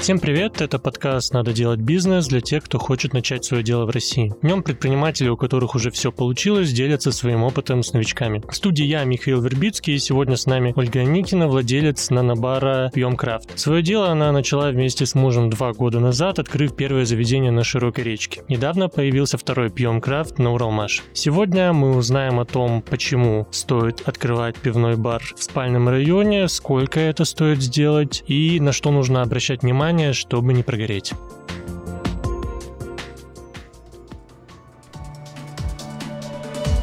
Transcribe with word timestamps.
Всем 0.00 0.18
привет, 0.18 0.62
это 0.62 0.78
подкаст 0.78 1.34
«Надо 1.34 1.52
делать 1.52 1.80
бизнес» 1.80 2.26
для 2.26 2.40
тех, 2.40 2.64
кто 2.64 2.78
хочет 2.78 3.12
начать 3.12 3.44
свое 3.44 3.62
дело 3.62 3.84
в 3.84 3.90
России. 3.90 4.32
В 4.40 4.46
нем 4.46 4.62
предприниматели, 4.62 5.28
у 5.28 5.36
которых 5.36 5.74
уже 5.74 5.90
все 5.90 6.10
получилось, 6.10 6.72
делятся 6.72 7.12
своим 7.12 7.42
опытом 7.42 7.82
с 7.82 7.92
новичками. 7.92 8.42
В 8.48 8.56
студии 8.56 8.84
я, 8.84 9.04
Михаил 9.04 9.42
Вербицкий, 9.42 9.96
и 9.96 9.98
сегодня 9.98 10.36
с 10.36 10.46
нами 10.46 10.72
Ольга 10.74 11.04
Никина, 11.04 11.48
владелец 11.48 12.08
нанобара 12.08 12.90
«Пьем 12.94 13.14
крафт». 13.14 13.58
Свое 13.58 13.82
дело 13.82 14.08
она 14.08 14.32
начала 14.32 14.70
вместе 14.70 15.04
с 15.04 15.14
мужем 15.14 15.50
два 15.50 15.74
года 15.74 16.00
назад, 16.00 16.38
открыв 16.38 16.74
первое 16.74 17.04
заведение 17.04 17.50
на 17.50 17.62
Широкой 17.62 18.04
речке. 18.04 18.42
Недавно 18.48 18.88
появился 18.88 19.36
второй 19.36 19.68
«Пьем 19.68 20.00
крафт» 20.00 20.38
на 20.38 20.54
Уралмаш. 20.54 21.02
Сегодня 21.12 21.74
мы 21.74 21.94
узнаем 21.94 22.40
о 22.40 22.46
том, 22.46 22.80
почему 22.80 23.46
стоит 23.50 24.08
открывать 24.08 24.56
пивной 24.56 24.96
бар 24.96 25.22
в 25.36 25.42
спальном 25.42 25.90
районе, 25.90 26.48
сколько 26.48 26.98
это 27.00 27.26
стоит 27.26 27.60
сделать 27.60 28.24
и 28.26 28.58
на 28.60 28.72
что 28.72 28.90
нужно 28.90 29.20
обращать 29.20 29.62
внимание 29.62 29.89
внимание, 29.90 30.12
чтобы 30.12 30.52
не 30.52 30.62
прогореть. 30.62 31.12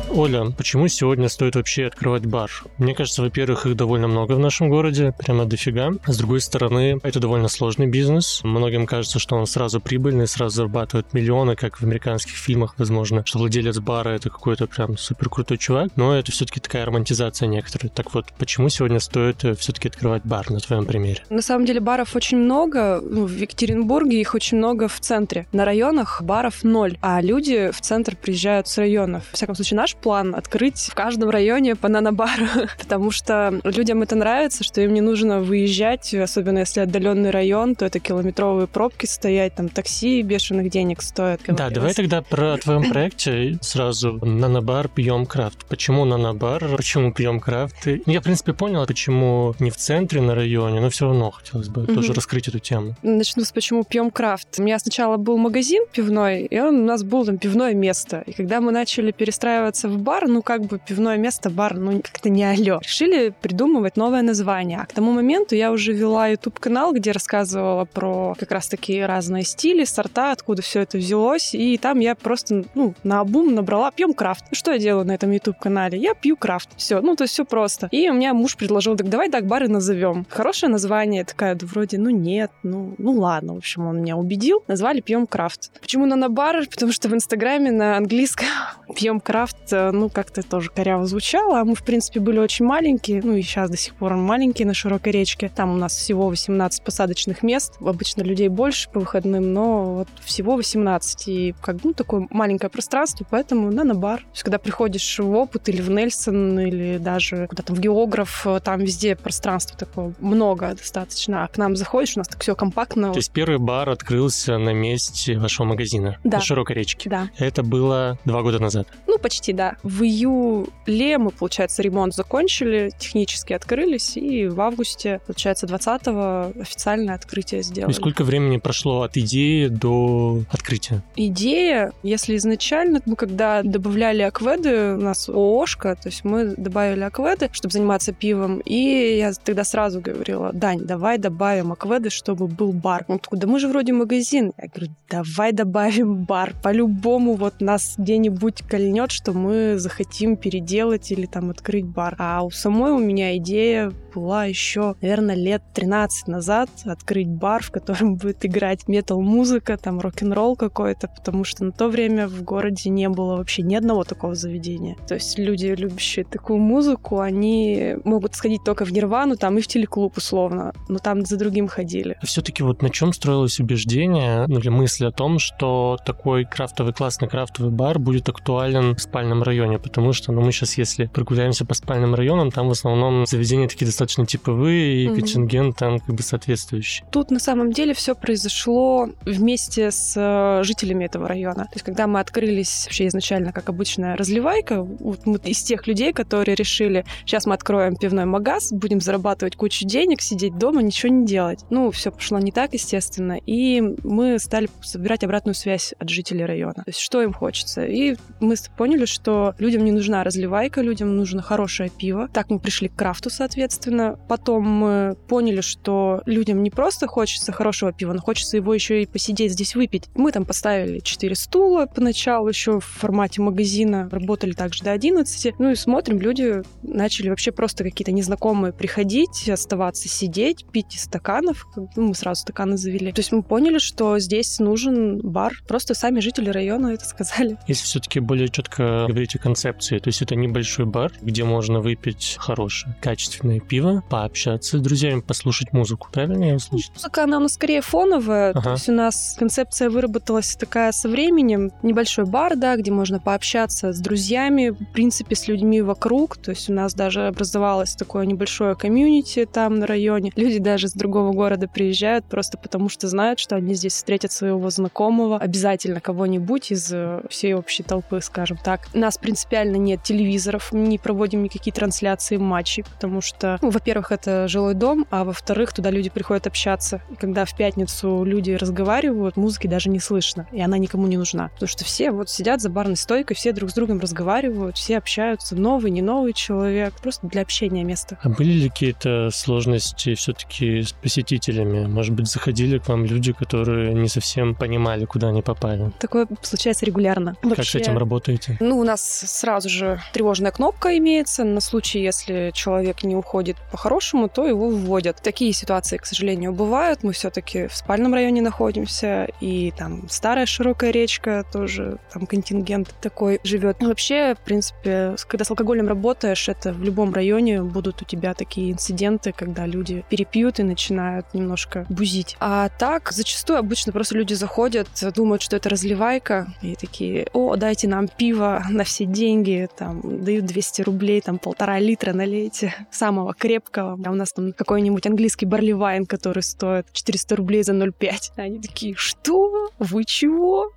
Оля, 0.09 0.51
почему 0.57 0.87
сегодня 0.87 1.27
стоит 1.27 1.55
вообще 1.55 1.85
открывать 1.85 2.25
бар? 2.25 2.49
Мне 2.77 2.95
кажется, 2.95 3.21
во-первых, 3.21 3.65
их 3.65 3.75
довольно 3.75 4.07
много 4.07 4.33
в 4.33 4.39
нашем 4.39 4.69
городе, 4.69 5.13
прямо 5.17 5.45
дофига. 5.45 5.91
С 6.05 6.17
другой 6.17 6.41
стороны, 6.41 6.99
это 7.03 7.19
довольно 7.19 7.49
сложный 7.49 7.87
бизнес. 7.87 8.41
Многим 8.43 8.85
кажется, 8.85 9.19
что 9.19 9.35
он 9.35 9.45
сразу 9.47 9.81
прибыльный, 9.81 10.27
сразу 10.27 10.55
зарабатывает 10.55 11.13
миллионы, 11.13 11.55
как 11.55 11.77
в 11.77 11.83
американских 11.83 12.35
фильмах, 12.35 12.75
возможно, 12.77 13.23
что 13.25 13.39
владелец 13.39 13.79
бара 13.79 14.09
это 14.09 14.29
какой-то 14.29 14.67
прям 14.67 14.97
супер 14.97 15.29
крутой 15.29 15.57
чувак, 15.57 15.89
но 15.95 16.15
это 16.15 16.31
все-таки 16.31 16.59
такая 16.59 16.85
романтизация 16.85 17.47
некоторая. 17.47 17.89
Так 17.89 18.13
вот, 18.13 18.27
почему 18.37 18.69
сегодня 18.69 18.99
стоит 18.99 19.43
э, 19.43 19.55
все-таки 19.55 19.89
открывать 19.89 20.23
бар 20.23 20.49
на 20.49 20.59
твоем 20.59 20.85
примере? 20.85 21.23
На 21.29 21.41
самом 21.41 21.65
деле 21.65 21.79
баров 21.79 22.15
очень 22.15 22.37
много. 22.37 23.01
Ну, 23.01 23.25
в 23.25 23.35
Екатеринбурге 23.35 24.21
их 24.21 24.33
очень 24.33 24.57
много 24.57 24.87
в 24.87 24.99
центре. 24.99 25.47
На 25.51 25.65
районах 25.65 26.21
баров 26.21 26.63
ноль, 26.63 26.97
а 27.01 27.21
люди 27.21 27.71
в 27.71 27.81
центр 27.81 28.15
приезжают 28.15 28.67
с 28.67 28.77
районов. 28.77 29.25
В 29.31 29.35
всяком 29.35 29.55
случае, 29.55 29.77
наш 29.77 29.96
план 29.97 30.35
открыть 30.35 30.79
в 30.79 30.95
каждом 30.95 31.29
районе 31.29 31.75
по 31.75 31.87
нанобару, 31.87 32.45
потому 32.79 33.11
что 33.11 33.59
людям 33.63 34.01
это 34.01 34.15
нравится, 34.15 34.63
что 34.63 34.81
им 34.81 34.93
не 34.93 35.01
нужно 35.01 35.39
выезжать, 35.41 36.13
особенно 36.13 36.59
если 36.59 36.81
отдаленный 36.81 37.31
район, 37.31 37.75
то 37.75 37.85
это 37.85 37.99
километровые 37.99 38.67
пробки 38.67 39.05
стоять, 39.05 39.55
там 39.55 39.69
такси 39.69 40.21
бешеных 40.21 40.69
денег 40.69 41.01
стоят. 41.01 41.41
Да, 41.47 41.69
давай 41.69 41.93
тогда 41.93 42.21
про 42.21 42.57
твоем 42.57 42.89
проекте 42.89 43.57
сразу 43.61 44.19
нанобар 44.25 44.87
пьем 44.87 45.25
крафт. 45.25 45.65
Почему 45.65 46.05
нанобар? 46.05 46.63
Почему 46.75 47.11
пьем 47.11 47.39
крафт? 47.39 47.75
Ну, 47.85 48.01
я, 48.11 48.21
в 48.21 48.23
принципе, 48.23 48.53
понял, 48.53 48.85
почему 48.85 49.55
не 49.59 49.69
в 49.69 49.77
центре 49.77 50.21
на 50.21 50.35
районе, 50.35 50.79
но 50.79 50.89
все 50.89 51.05
равно 51.05 51.31
хотелось 51.31 51.69
бы 51.69 51.85
тоже 51.85 52.13
раскрыть 52.13 52.47
эту 52.47 52.59
тему. 52.59 52.95
Начну 53.01 53.43
с 53.43 53.51
почему 53.51 53.83
пьем 53.83 54.11
крафт. 54.11 54.59
У 54.59 54.63
меня 54.63 54.79
сначала 54.79 55.17
был 55.17 55.37
магазин 55.37 55.85
пивной, 55.91 56.43
и 56.45 56.59
он, 56.59 56.81
у 56.81 56.85
нас 56.85 57.03
был 57.03 57.25
там 57.25 57.37
пивное 57.37 57.73
место. 57.73 58.23
И 58.25 58.33
когда 58.33 58.61
мы 58.61 58.71
начали 58.71 59.11
перестраиваться 59.11 59.86
в 59.87 59.97
бар, 59.99 60.27
ну 60.27 60.41
как 60.41 60.61
бы 60.61 60.79
пивное 60.79 61.17
место, 61.17 61.49
бар, 61.49 61.75
ну 61.77 62.01
как-то 62.01 62.29
не 62.29 62.43
алё. 62.43 62.79
Решили 62.81 63.33
придумывать 63.41 63.97
новое 63.97 64.21
название. 64.21 64.79
А 64.81 64.85
к 64.85 64.93
тому 64.93 65.11
моменту 65.11 65.55
я 65.55 65.71
уже 65.71 65.93
вела 65.93 66.27
YouTube-канал, 66.27 66.93
где 66.93 67.11
рассказывала 67.11 67.85
про 67.85 68.35
как 68.39 68.51
раз 68.51 68.67
такие 68.67 69.05
разные 69.05 69.43
стили, 69.43 69.83
сорта, 69.85 70.31
откуда 70.31 70.61
все 70.61 70.81
это 70.81 70.97
взялось. 70.97 71.55
И 71.55 71.77
там 71.77 71.99
я 71.99 72.15
просто, 72.15 72.65
ну, 72.75 72.93
на 73.03 73.21
обум 73.21 73.55
набрала 73.55 73.91
«Пьем 73.91 74.13
крафт». 74.13 74.45
Что 74.51 74.71
я 74.71 74.79
делаю 74.79 75.05
на 75.05 75.13
этом 75.13 75.31
YouTube-канале? 75.31 75.97
Я 75.97 76.13
пью 76.13 76.35
крафт. 76.35 76.69
Все, 76.77 77.01
ну, 77.01 77.15
то 77.15 77.23
есть 77.23 77.33
все 77.33 77.45
просто. 77.45 77.87
И 77.91 78.09
у 78.09 78.13
меня 78.13 78.33
муж 78.33 78.55
предложил, 78.57 78.95
так 78.95 79.09
давай 79.09 79.29
так 79.29 79.45
бары 79.45 79.67
назовем. 79.67 80.25
Хорошее 80.29 80.71
название, 80.71 81.23
такая, 81.23 81.55
да 81.55 81.65
вроде, 81.65 81.97
ну 81.97 82.09
нет, 82.09 82.51
ну, 82.63 82.95
ну 82.97 83.13
ладно, 83.13 83.53
в 83.53 83.57
общем, 83.57 83.87
он 83.87 84.01
меня 84.01 84.17
убедил. 84.17 84.63
Назвали 84.67 85.01
«Пьем 85.01 85.27
крафт». 85.27 85.71
Почему 85.79 86.05
на 86.05 86.15
нанобар? 86.17 86.67
Потому 86.69 86.91
что 86.91 87.09
в 87.09 87.13
Инстаграме 87.13 87.71
на 87.71 87.97
английском 87.97 88.47
«Пьем 88.95 89.19
крафт» 89.19 89.71
ну, 89.91 90.09
как-то 90.09 90.43
тоже 90.43 90.69
коряво 90.69 91.05
звучало. 91.05 91.59
А 91.59 91.65
мы, 91.65 91.75
в 91.75 91.83
принципе, 91.83 92.19
были 92.19 92.39
очень 92.39 92.65
маленькие, 92.65 93.21
ну, 93.23 93.35
и 93.35 93.41
сейчас 93.41 93.69
до 93.69 93.77
сих 93.77 93.93
пор 93.95 94.15
маленькие 94.15 94.67
на 94.67 94.73
широкой 94.73 95.11
речке. 95.11 95.51
Там 95.53 95.73
у 95.73 95.77
нас 95.77 95.95
всего 95.95 96.27
18 96.29 96.83
посадочных 96.83 97.43
мест. 97.43 97.75
Обычно 97.79 98.21
людей 98.21 98.47
больше 98.47 98.89
по 98.89 98.99
выходным, 98.99 99.53
но 99.53 99.95
вот 99.95 100.07
всего 100.23 100.55
18. 100.55 101.27
И 101.27 101.55
как 101.61 101.83
ну, 101.83 101.93
такое 101.93 102.27
маленькое 102.29 102.69
пространство, 102.69 103.25
поэтому 103.29 103.71
на 103.71 103.95
бар. 103.95 104.19
То 104.19 104.27
есть, 104.31 104.43
когда 104.43 104.59
приходишь 104.59 105.19
в 105.19 105.31
опыт 105.33 105.69
или 105.69 105.81
в 105.81 105.89
Нельсон, 105.89 106.59
или 106.59 106.97
даже 106.97 107.47
куда-то 107.47 107.73
в 107.73 107.79
географ, 107.79 108.45
там 108.63 108.81
везде 108.81 109.15
пространство 109.15 109.77
такое 109.77 110.13
много 110.19 110.75
достаточно. 110.75 111.43
А 111.43 111.47
к 111.47 111.57
нам 111.57 111.75
заходишь, 111.75 112.15
у 112.15 112.19
нас 112.19 112.27
так 112.27 112.41
все 112.41 112.55
компактно. 112.55 113.11
То 113.11 113.17
есть 113.17 113.31
первый 113.31 113.59
бар 113.59 113.89
открылся 113.89 114.57
на 114.57 114.73
месте 114.73 115.37
вашего 115.37 115.67
магазина 115.67 116.17
да. 116.23 116.37
на 116.37 116.43
широкой 116.43 116.75
речке? 116.75 117.09
Да. 117.09 117.29
Это 117.37 117.63
было 117.63 118.17
два 118.25 118.41
года 118.41 118.59
назад? 118.59 118.87
Ну, 119.07 119.17
почти, 119.17 119.53
да. 119.53 119.66
В 119.83 120.03
июле 120.03 121.17
мы, 121.17 121.31
получается, 121.31 121.81
ремонт 121.81 122.13
закончили, 122.13 122.91
технически 122.97 123.53
открылись, 123.53 124.17
и 124.17 124.47
в 124.47 124.59
августе, 124.61 125.21
получается, 125.25 125.65
20-го 125.65 126.61
официальное 126.61 127.15
открытие 127.15 127.63
сделали. 127.63 127.91
И 127.91 127.95
сколько 127.95 128.23
времени 128.23 128.57
прошло 128.57 129.01
от 129.01 129.17
идеи 129.17 129.67
до 129.67 130.41
открытия? 130.51 131.03
Идея, 131.15 131.91
если 132.03 132.35
изначально 132.37 133.01
мы 133.05 133.15
когда 133.15 133.63
добавляли 133.63 134.21
акведы, 134.21 134.95
у 134.95 135.01
нас 135.01 135.29
ООшка, 135.29 135.95
то 135.95 136.09
есть 136.09 136.23
мы 136.23 136.55
добавили 136.55 137.01
акведы, 137.01 137.49
чтобы 137.51 137.71
заниматься 137.71 138.13
пивом, 138.13 138.59
и 138.59 139.17
я 139.17 139.31
тогда 139.43 139.63
сразу 139.63 140.01
говорила, 140.01 140.51
Дань, 140.53 140.79
давай 140.81 141.17
добавим 141.17 141.71
акведы, 141.71 142.09
чтобы 142.09 142.47
был 142.47 142.71
бар. 142.71 143.05
Он 143.07 143.19
такой, 143.19 143.39
да 143.39 143.47
мы 143.47 143.59
же 143.59 143.67
вроде 143.67 143.93
магазин. 143.93 144.53
Я 144.61 144.67
говорю, 144.67 144.91
давай 145.09 145.51
добавим 145.51 146.25
бар. 146.25 146.53
По-любому 146.63 147.33
вот 147.33 147.61
нас 147.61 147.95
где-нибудь 147.97 148.63
кольнет, 148.63 149.11
что 149.11 149.33
мы 149.33 149.56
захотим 149.77 150.37
переделать 150.37 151.11
или 151.11 151.25
там 151.25 151.49
открыть 151.49 151.85
бар. 151.85 152.15
А 152.19 152.43
у 152.43 152.51
самой 152.51 152.91
у 152.91 152.99
меня 152.99 153.37
идея 153.37 153.91
была 154.13 154.45
еще, 154.45 154.95
наверное, 155.01 155.35
лет 155.35 155.61
13 155.73 156.27
назад 156.27 156.69
открыть 156.85 157.27
бар, 157.27 157.61
в 157.61 157.71
котором 157.71 158.15
будет 158.15 158.45
играть 158.45 158.87
метал-музыка, 158.87 159.77
там 159.77 159.99
рок-н-ролл 159.99 160.55
какой-то, 160.55 161.07
потому 161.07 161.43
что 161.43 161.63
на 161.63 161.71
то 161.71 161.87
время 161.87 162.27
в 162.27 162.41
городе 162.43 162.89
не 162.89 163.09
было 163.09 163.37
вообще 163.37 163.61
ни 163.61 163.75
одного 163.75 164.03
такого 164.03 164.33
заведения. 164.33 164.95
То 165.07 165.15
есть 165.15 165.37
люди, 165.37 165.67
любящие 165.67 166.25
такую 166.25 166.59
музыку, 166.59 167.19
они 167.19 167.95
могут 168.03 168.35
сходить 168.35 168.63
только 168.63 168.85
в 168.85 168.91
Нирвану, 168.91 169.35
там 169.35 169.57
и 169.57 169.61
в 169.61 169.67
телеклуб 169.67 170.17
условно, 170.17 170.73
но 170.89 170.97
там 170.97 171.25
за 171.25 171.37
другим 171.37 171.67
ходили. 171.67 172.17
А 172.21 172.25
все-таки 172.25 172.63
вот 172.63 172.81
на 172.81 172.89
чем 172.89 173.13
строилось 173.13 173.59
убеждение, 173.59 174.45
ну, 174.47 174.59
или 174.59 174.69
мысль 174.69 175.05
о 175.05 175.11
том, 175.11 175.37
что 175.39 175.97
такой 176.05 176.45
крафтовый, 176.45 176.93
классный 176.93 177.27
крафтовый 177.27 177.71
бар 177.71 177.99
будет 177.99 178.29
актуален 178.29 178.95
в 178.95 179.01
спальном 179.01 179.43
районе, 179.47 179.79
потому 179.79 180.13
что, 180.13 180.31
ну, 180.31 180.41
мы 180.41 180.51
сейчас, 180.51 180.77
если 180.77 181.05
прогуляемся 181.05 181.65
по 181.65 181.73
спальным 181.73 182.13
районам, 182.15 182.51
там 182.51 182.67
в 182.67 182.71
основном 182.71 183.25
заведения 183.25 183.67
такие 183.67 183.85
достаточно 183.85 184.25
типовые, 184.25 185.03
и 185.03 185.07
угу. 185.07 185.15
контингент 185.15 185.77
там 185.77 185.99
как 185.99 186.15
бы 186.15 186.21
соответствующий. 186.21 187.03
Тут 187.11 187.31
на 187.31 187.39
самом 187.39 187.71
деле 187.71 187.93
все 187.93 188.15
произошло 188.15 189.09
вместе 189.25 189.91
с 189.91 190.13
э, 190.15 190.63
жителями 190.63 191.05
этого 191.05 191.27
района. 191.27 191.65
То 191.65 191.71
есть, 191.73 191.85
когда 191.85 192.07
мы 192.07 192.19
открылись 192.19 192.85
вообще 192.85 193.07
изначально 193.07 193.51
как 193.51 193.69
обычная 193.69 194.15
разливайка, 194.15 194.83
вот 194.83 195.25
мы 195.25 195.37
из 195.43 195.63
тех 195.63 195.87
людей, 195.87 196.13
которые 196.13 196.55
решили, 196.55 197.05
сейчас 197.25 197.45
мы 197.45 197.53
откроем 197.53 197.95
пивной 197.95 198.25
магаз, 198.25 198.71
будем 198.71 199.01
зарабатывать 199.01 199.55
кучу 199.55 199.85
денег, 199.85 200.21
сидеть 200.21 200.57
дома, 200.57 200.81
ничего 200.81 201.11
не 201.11 201.25
делать. 201.25 201.65
Ну, 201.69 201.91
все 201.91 202.11
пошло 202.11 202.39
не 202.39 202.51
так, 202.51 202.73
естественно, 202.73 203.37
и 203.45 203.81
мы 204.03 204.39
стали 204.39 204.69
собирать 204.81 205.23
обратную 205.23 205.55
связь 205.55 205.93
от 205.99 206.09
жителей 206.09 206.45
района. 206.45 206.75
То 206.75 206.83
есть, 206.87 206.99
что 206.99 207.21
им 207.21 207.33
хочется. 207.33 207.85
И 207.85 208.15
мы 208.39 208.55
поняли, 208.75 209.05
что 209.05 209.36
людям 209.57 209.83
не 209.83 209.91
нужна 209.91 210.23
разливайка, 210.23 210.81
людям 210.81 211.15
нужно 211.15 211.41
хорошее 211.41 211.89
пиво. 211.89 212.29
Так 212.33 212.49
мы 212.49 212.59
пришли 212.59 212.87
к 212.89 212.95
крафту, 212.95 213.29
соответственно. 213.29 214.19
Потом 214.27 214.63
мы 214.63 215.15
поняли, 215.27 215.61
что 215.61 216.21
людям 216.25 216.63
не 216.63 216.69
просто 216.69 217.07
хочется 217.07 217.51
хорошего 217.51 217.91
пива, 217.91 218.13
но 218.13 218.21
хочется 218.21 218.57
его 218.57 218.73
еще 218.73 219.01
и 219.01 219.05
посидеть 219.05 219.53
здесь 219.53 219.75
выпить. 219.75 220.09
Мы 220.15 220.31
там 220.31 220.45
поставили 220.45 220.99
4 220.99 221.35
стула 221.35 221.85
поначалу 221.85 222.47
еще 222.47 222.79
в 222.79 222.85
формате 222.85 223.41
магазина, 223.41 224.09
работали 224.11 224.53
также 224.53 224.83
до 224.83 224.91
11. 224.91 225.53
Ну 225.59 225.71
и 225.71 225.75
смотрим, 225.75 226.19
люди 226.19 226.61
начали 226.81 227.29
вообще 227.29 227.51
просто 227.51 227.83
какие-то 227.83 228.11
незнакомые 228.11 228.73
приходить, 228.73 229.49
оставаться 229.49 230.07
сидеть, 230.09 230.65
пить 230.71 230.95
из 230.95 231.03
стаканов. 231.03 231.67
Ну, 231.75 232.07
мы 232.09 232.15
сразу 232.15 232.41
стаканы 232.41 232.77
завели. 232.77 233.11
То 233.11 233.19
есть 233.19 233.31
мы 233.31 233.43
поняли, 233.43 233.77
что 233.77 234.19
здесь 234.19 234.59
нужен 234.59 235.19
бар. 235.19 235.53
Просто 235.67 235.93
сами 235.93 236.19
жители 236.19 236.49
района 236.49 236.87
это 236.87 237.05
сказали. 237.05 237.57
Если 237.67 237.85
все-таки 237.85 238.19
более 238.19 238.49
четко 238.49 239.05
говорить 239.07 239.26
о 239.35 239.39
концепции, 239.39 239.99
то 239.99 240.07
есть 240.07 240.21
это 240.21 240.35
небольшой 240.35 240.85
бар, 240.85 241.11
где 241.21 241.43
можно 241.43 241.79
выпить 241.79 242.37
хорошее, 242.39 242.95
качественное 243.01 243.59
пиво, 243.59 244.03
пообщаться 244.09 244.77
с 244.77 244.81
друзьями, 244.81 245.21
послушать 245.21 245.73
музыку. 245.73 246.07
Правильно 246.11 246.45
я 246.45 246.55
услышал? 246.55 246.93
Музыка, 246.93 247.23
она 247.23 247.37
у 247.37 247.41
нас 247.41 247.53
скорее 247.53 247.81
фоновая. 247.81 248.51
Ага. 248.51 248.61
То 248.61 248.71
есть 248.71 248.89
у 248.89 248.93
нас 248.93 249.35
концепция 249.37 249.89
выработалась 249.89 250.55
такая 250.55 250.91
со 250.91 251.09
временем. 251.09 251.71
Небольшой 251.83 252.25
бар, 252.25 252.55
да, 252.55 252.75
где 252.77 252.91
можно 252.91 253.19
пообщаться 253.19 253.93
с 253.93 253.99
друзьями, 253.99 254.69
в 254.69 254.85
принципе, 254.93 255.35
с 255.35 255.47
людьми 255.47 255.81
вокруг. 255.81 256.37
То 256.37 256.51
есть 256.51 256.69
у 256.69 256.73
нас 256.73 256.93
даже 256.93 257.27
образовалось 257.27 257.95
такое 257.95 258.25
небольшое 258.25 258.75
комьюнити 258.75 259.45
там 259.45 259.79
на 259.79 259.87
районе. 259.87 260.31
Люди 260.35 260.59
даже 260.59 260.87
с 260.87 260.93
другого 260.93 261.33
города 261.33 261.67
приезжают 261.67 262.25
просто 262.25 262.57
потому, 262.57 262.89
что 262.89 263.07
знают, 263.07 263.39
что 263.39 263.55
они 263.55 263.73
здесь 263.73 263.93
встретят 263.93 264.31
своего 264.31 264.69
знакомого, 264.69 265.37
обязательно 265.37 265.99
кого-нибудь 265.99 266.71
из 266.71 266.91
э, 266.91 267.21
всей 267.29 267.53
общей 267.53 267.83
толпы, 267.83 268.21
скажем 268.21 268.57
так. 268.57 268.87
У 268.93 268.99
нас 269.07 269.17
принципиально 269.17 269.77
нет 269.77 270.03
телевизоров, 270.03 270.73
мы 270.73 270.87
не 270.87 270.97
проводим 270.97 271.41
никакие 271.41 271.73
трансляции 271.73 272.35
матчей, 272.35 272.83
потому 272.83 273.21
что, 273.21 273.57
ну, 273.61 273.69
во-первых, 273.69 274.11
это 274.11 274.49
жилой 274.49 274.73
дом, 274.73 275.05
а 275.09 275.23
во-вторых, 275.23 275.71
туда 275.71 275.91
люди 275.91 276.09
приходят 276.09 276.45
общаться. 276.45 277.01
И 277.09 277.15
когда 277.15 277.45
в 277.45 277.55
пятницу 277.55 278.25
люди 278.25 278.51
разговаривают, 278.51 279.37
музыки 279.37 279.67
даже 279.67 279.89
не 279.89 280.01
слышно, 280.01 280.45
и 280.51 280.61
она 280.61 280.77
никому 280.77 281.07
не 281.07 281.15
нужна. 281.15 281.49
Потому 281.53 281.69
что 281.69 281.85
все 281.85 282.11
вот 282.11 282.29
сидят 282.29 282.61
за 282.61 282.69
барной 282.69 282.97
стойкой, 282.97 283.37
все 283.37 283.53
друг 283.53 283.69
с 283.69 283.73
другом 283.73 283.99
разговаривают, 284.01 284.75
все 284.75 284.97
общаются, 284.97 285.55
новый, 285.55 285.91
не 285.91 286.01
новый 286.01 286.33
человек, 286.33 286.93
просто 287.01 287.27
для 287.27 287.43
общения 287.43 287.85
место. 287.85 288.19
А 288.21 288.29
были 288.29 288.51
ли 288.51 288.69
какие-то 288.69 289.29
сложности 289.31 290.15
все-таки 290.15 290.81
с 290.81 290.91
посетителями? 290.91 291.87
Может 291.87 292.13
быть, 292.13 292.27
заходили 292.27 292.77
к 292.77 292.89
вам 292.89 293.05
люди, 293.05 293.31
которые 293.31 293.93
не 293.93 294.09
совсем 294.09 294.53
понимали, 294.53 295.05
куда 295.05 295.29
они 295.29 295.41
попали? 295.41 295.93
Такое 295.99 296.27
случается 296.41 296.85
регулярно. 296.85 297.37
Вообще, 297.41 297.55
как 297.55 297.65
с 297.65 297.75
этим 297.75 297.97
работаете? 297.97 298.57
Ну, 298.59 298.79
у 298.79 298.83
нас 298.83 298.96
сразу 298.97 299.69
же 299.69 300.01
тревожная 300.13 300.51
кнопка 300.51 300.97
имеется 300.97 301.43
на 301.43 301.61
случай, 301.61 301.99
если 301.99 302.51
человек 302.53 303.03
не 303.03 303.15
уходит 303.15 303.57
по-хорошему, 303.71 304.29
то 304.29 304.45
его 304.47 304.69
вводят. 304.69 305.21
Такие 305.21 305.53
ситуации, 305.53 305.97
к 305.97 306.05
сожалению, 306.05 306.53
бывают. 306.53 307.03
Мы 307.03 307.13
все-таки 307.13 307.67
в 307.67 307.75
спальном 307.75 308.13
районе 308.13 308.41
находимся, 308.41 309.27
и 309.39 309.71
там 309.77 310.07
старая 310.09 310.45
широкая 310.45 310.91
речка 310.91 311.45
тоже, 311.51 311.97
там 312.11 312.25
контингент 312.25 312.93
такой 313.01 313.39
живет. 313.43 313.77
Вообще, 313.81 314.35
в 314.35 314.45
принципе, 314.45 315.15
когда 315.27 315.45
с 315.45 315.51
алкоголем 315.51 315.87
работаешь, 315.87 316.49
это 316.49 316.73
в 316.73 316.83
любом 316.83 317.13
районе 317.13 317.61
будут 317.63 318.01
у 318.01 318.05
тебя 318.05 318.33
такие 318.33 318.71
инциденты, 318.71 319.31
когда 319.31 319.65
люди 319.65 320.05
перепьют 320.09 320.59
и 320.59 320.63
начинают 320.63 321.33
немножко 321.33 321.85
бузить. 321.89 322.35
А 322.39 322.69
так, 322.69 323.11
зачастую 323.11 323.59
обычно 323.59 323.91
просто 323.91 324.15
люди 324.15 324.33
заходят, 324.33 324.87
думают, 325.15 325.41
что 325.41 325.55
это 325.55 325.69
разливайка, 325.69 326.47
и 326.61 326.75
такие, 326.75 327.27
о, 327.33 327.55
дайте 327.55 327.87
нам 327.87 328.07
пиво 328.07 328.63
на 328.69 328.83
все 328.87 329.05
деньги, 329.05 329.67
там, 329.77 330.23
дают 330.23 330.45
200 330.45 330.81
рублей, 330.81 331.21
там, 331.21 331.37
полтора 331.37 331.79
литра 331.79 332.13
налейте 332.13 332.73
самого 332.91 333.33
крепкого. 333.33 333.99
А 334.03 334.11
у 334.11 334.15
нас 334.15 334.33
там 334.33 334.53
какой-нибудь 334.53 335.05
английский 335.05 335.45
барливайн, 335.45 336.05
который 336.05 336.43
стоит 336.43 336.87
400 336.91 337.35
рублей 337.35 337.63
за 337.63 337.73
0,5. 337.73 338.13
Они 338.37 338.59
такие, 338.59 338.95
что? 338.95 339.69
Вы 339.79 340.05
чего? 340.05 340.71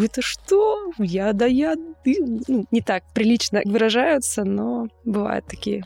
это 0.00 0.22
что? 0.22 0.90
Я 0.98 1.32
да 1.32 1.46
я. 1.46 1.74
Ну, 2.06 2.64
не 2.70 2.80
так 2.80 3.02
прилично 3.12 3.60
выражаются, 3.64 4.44
но 4.44 4.88
бывают 5.04 5.46
такие 5.46 5.84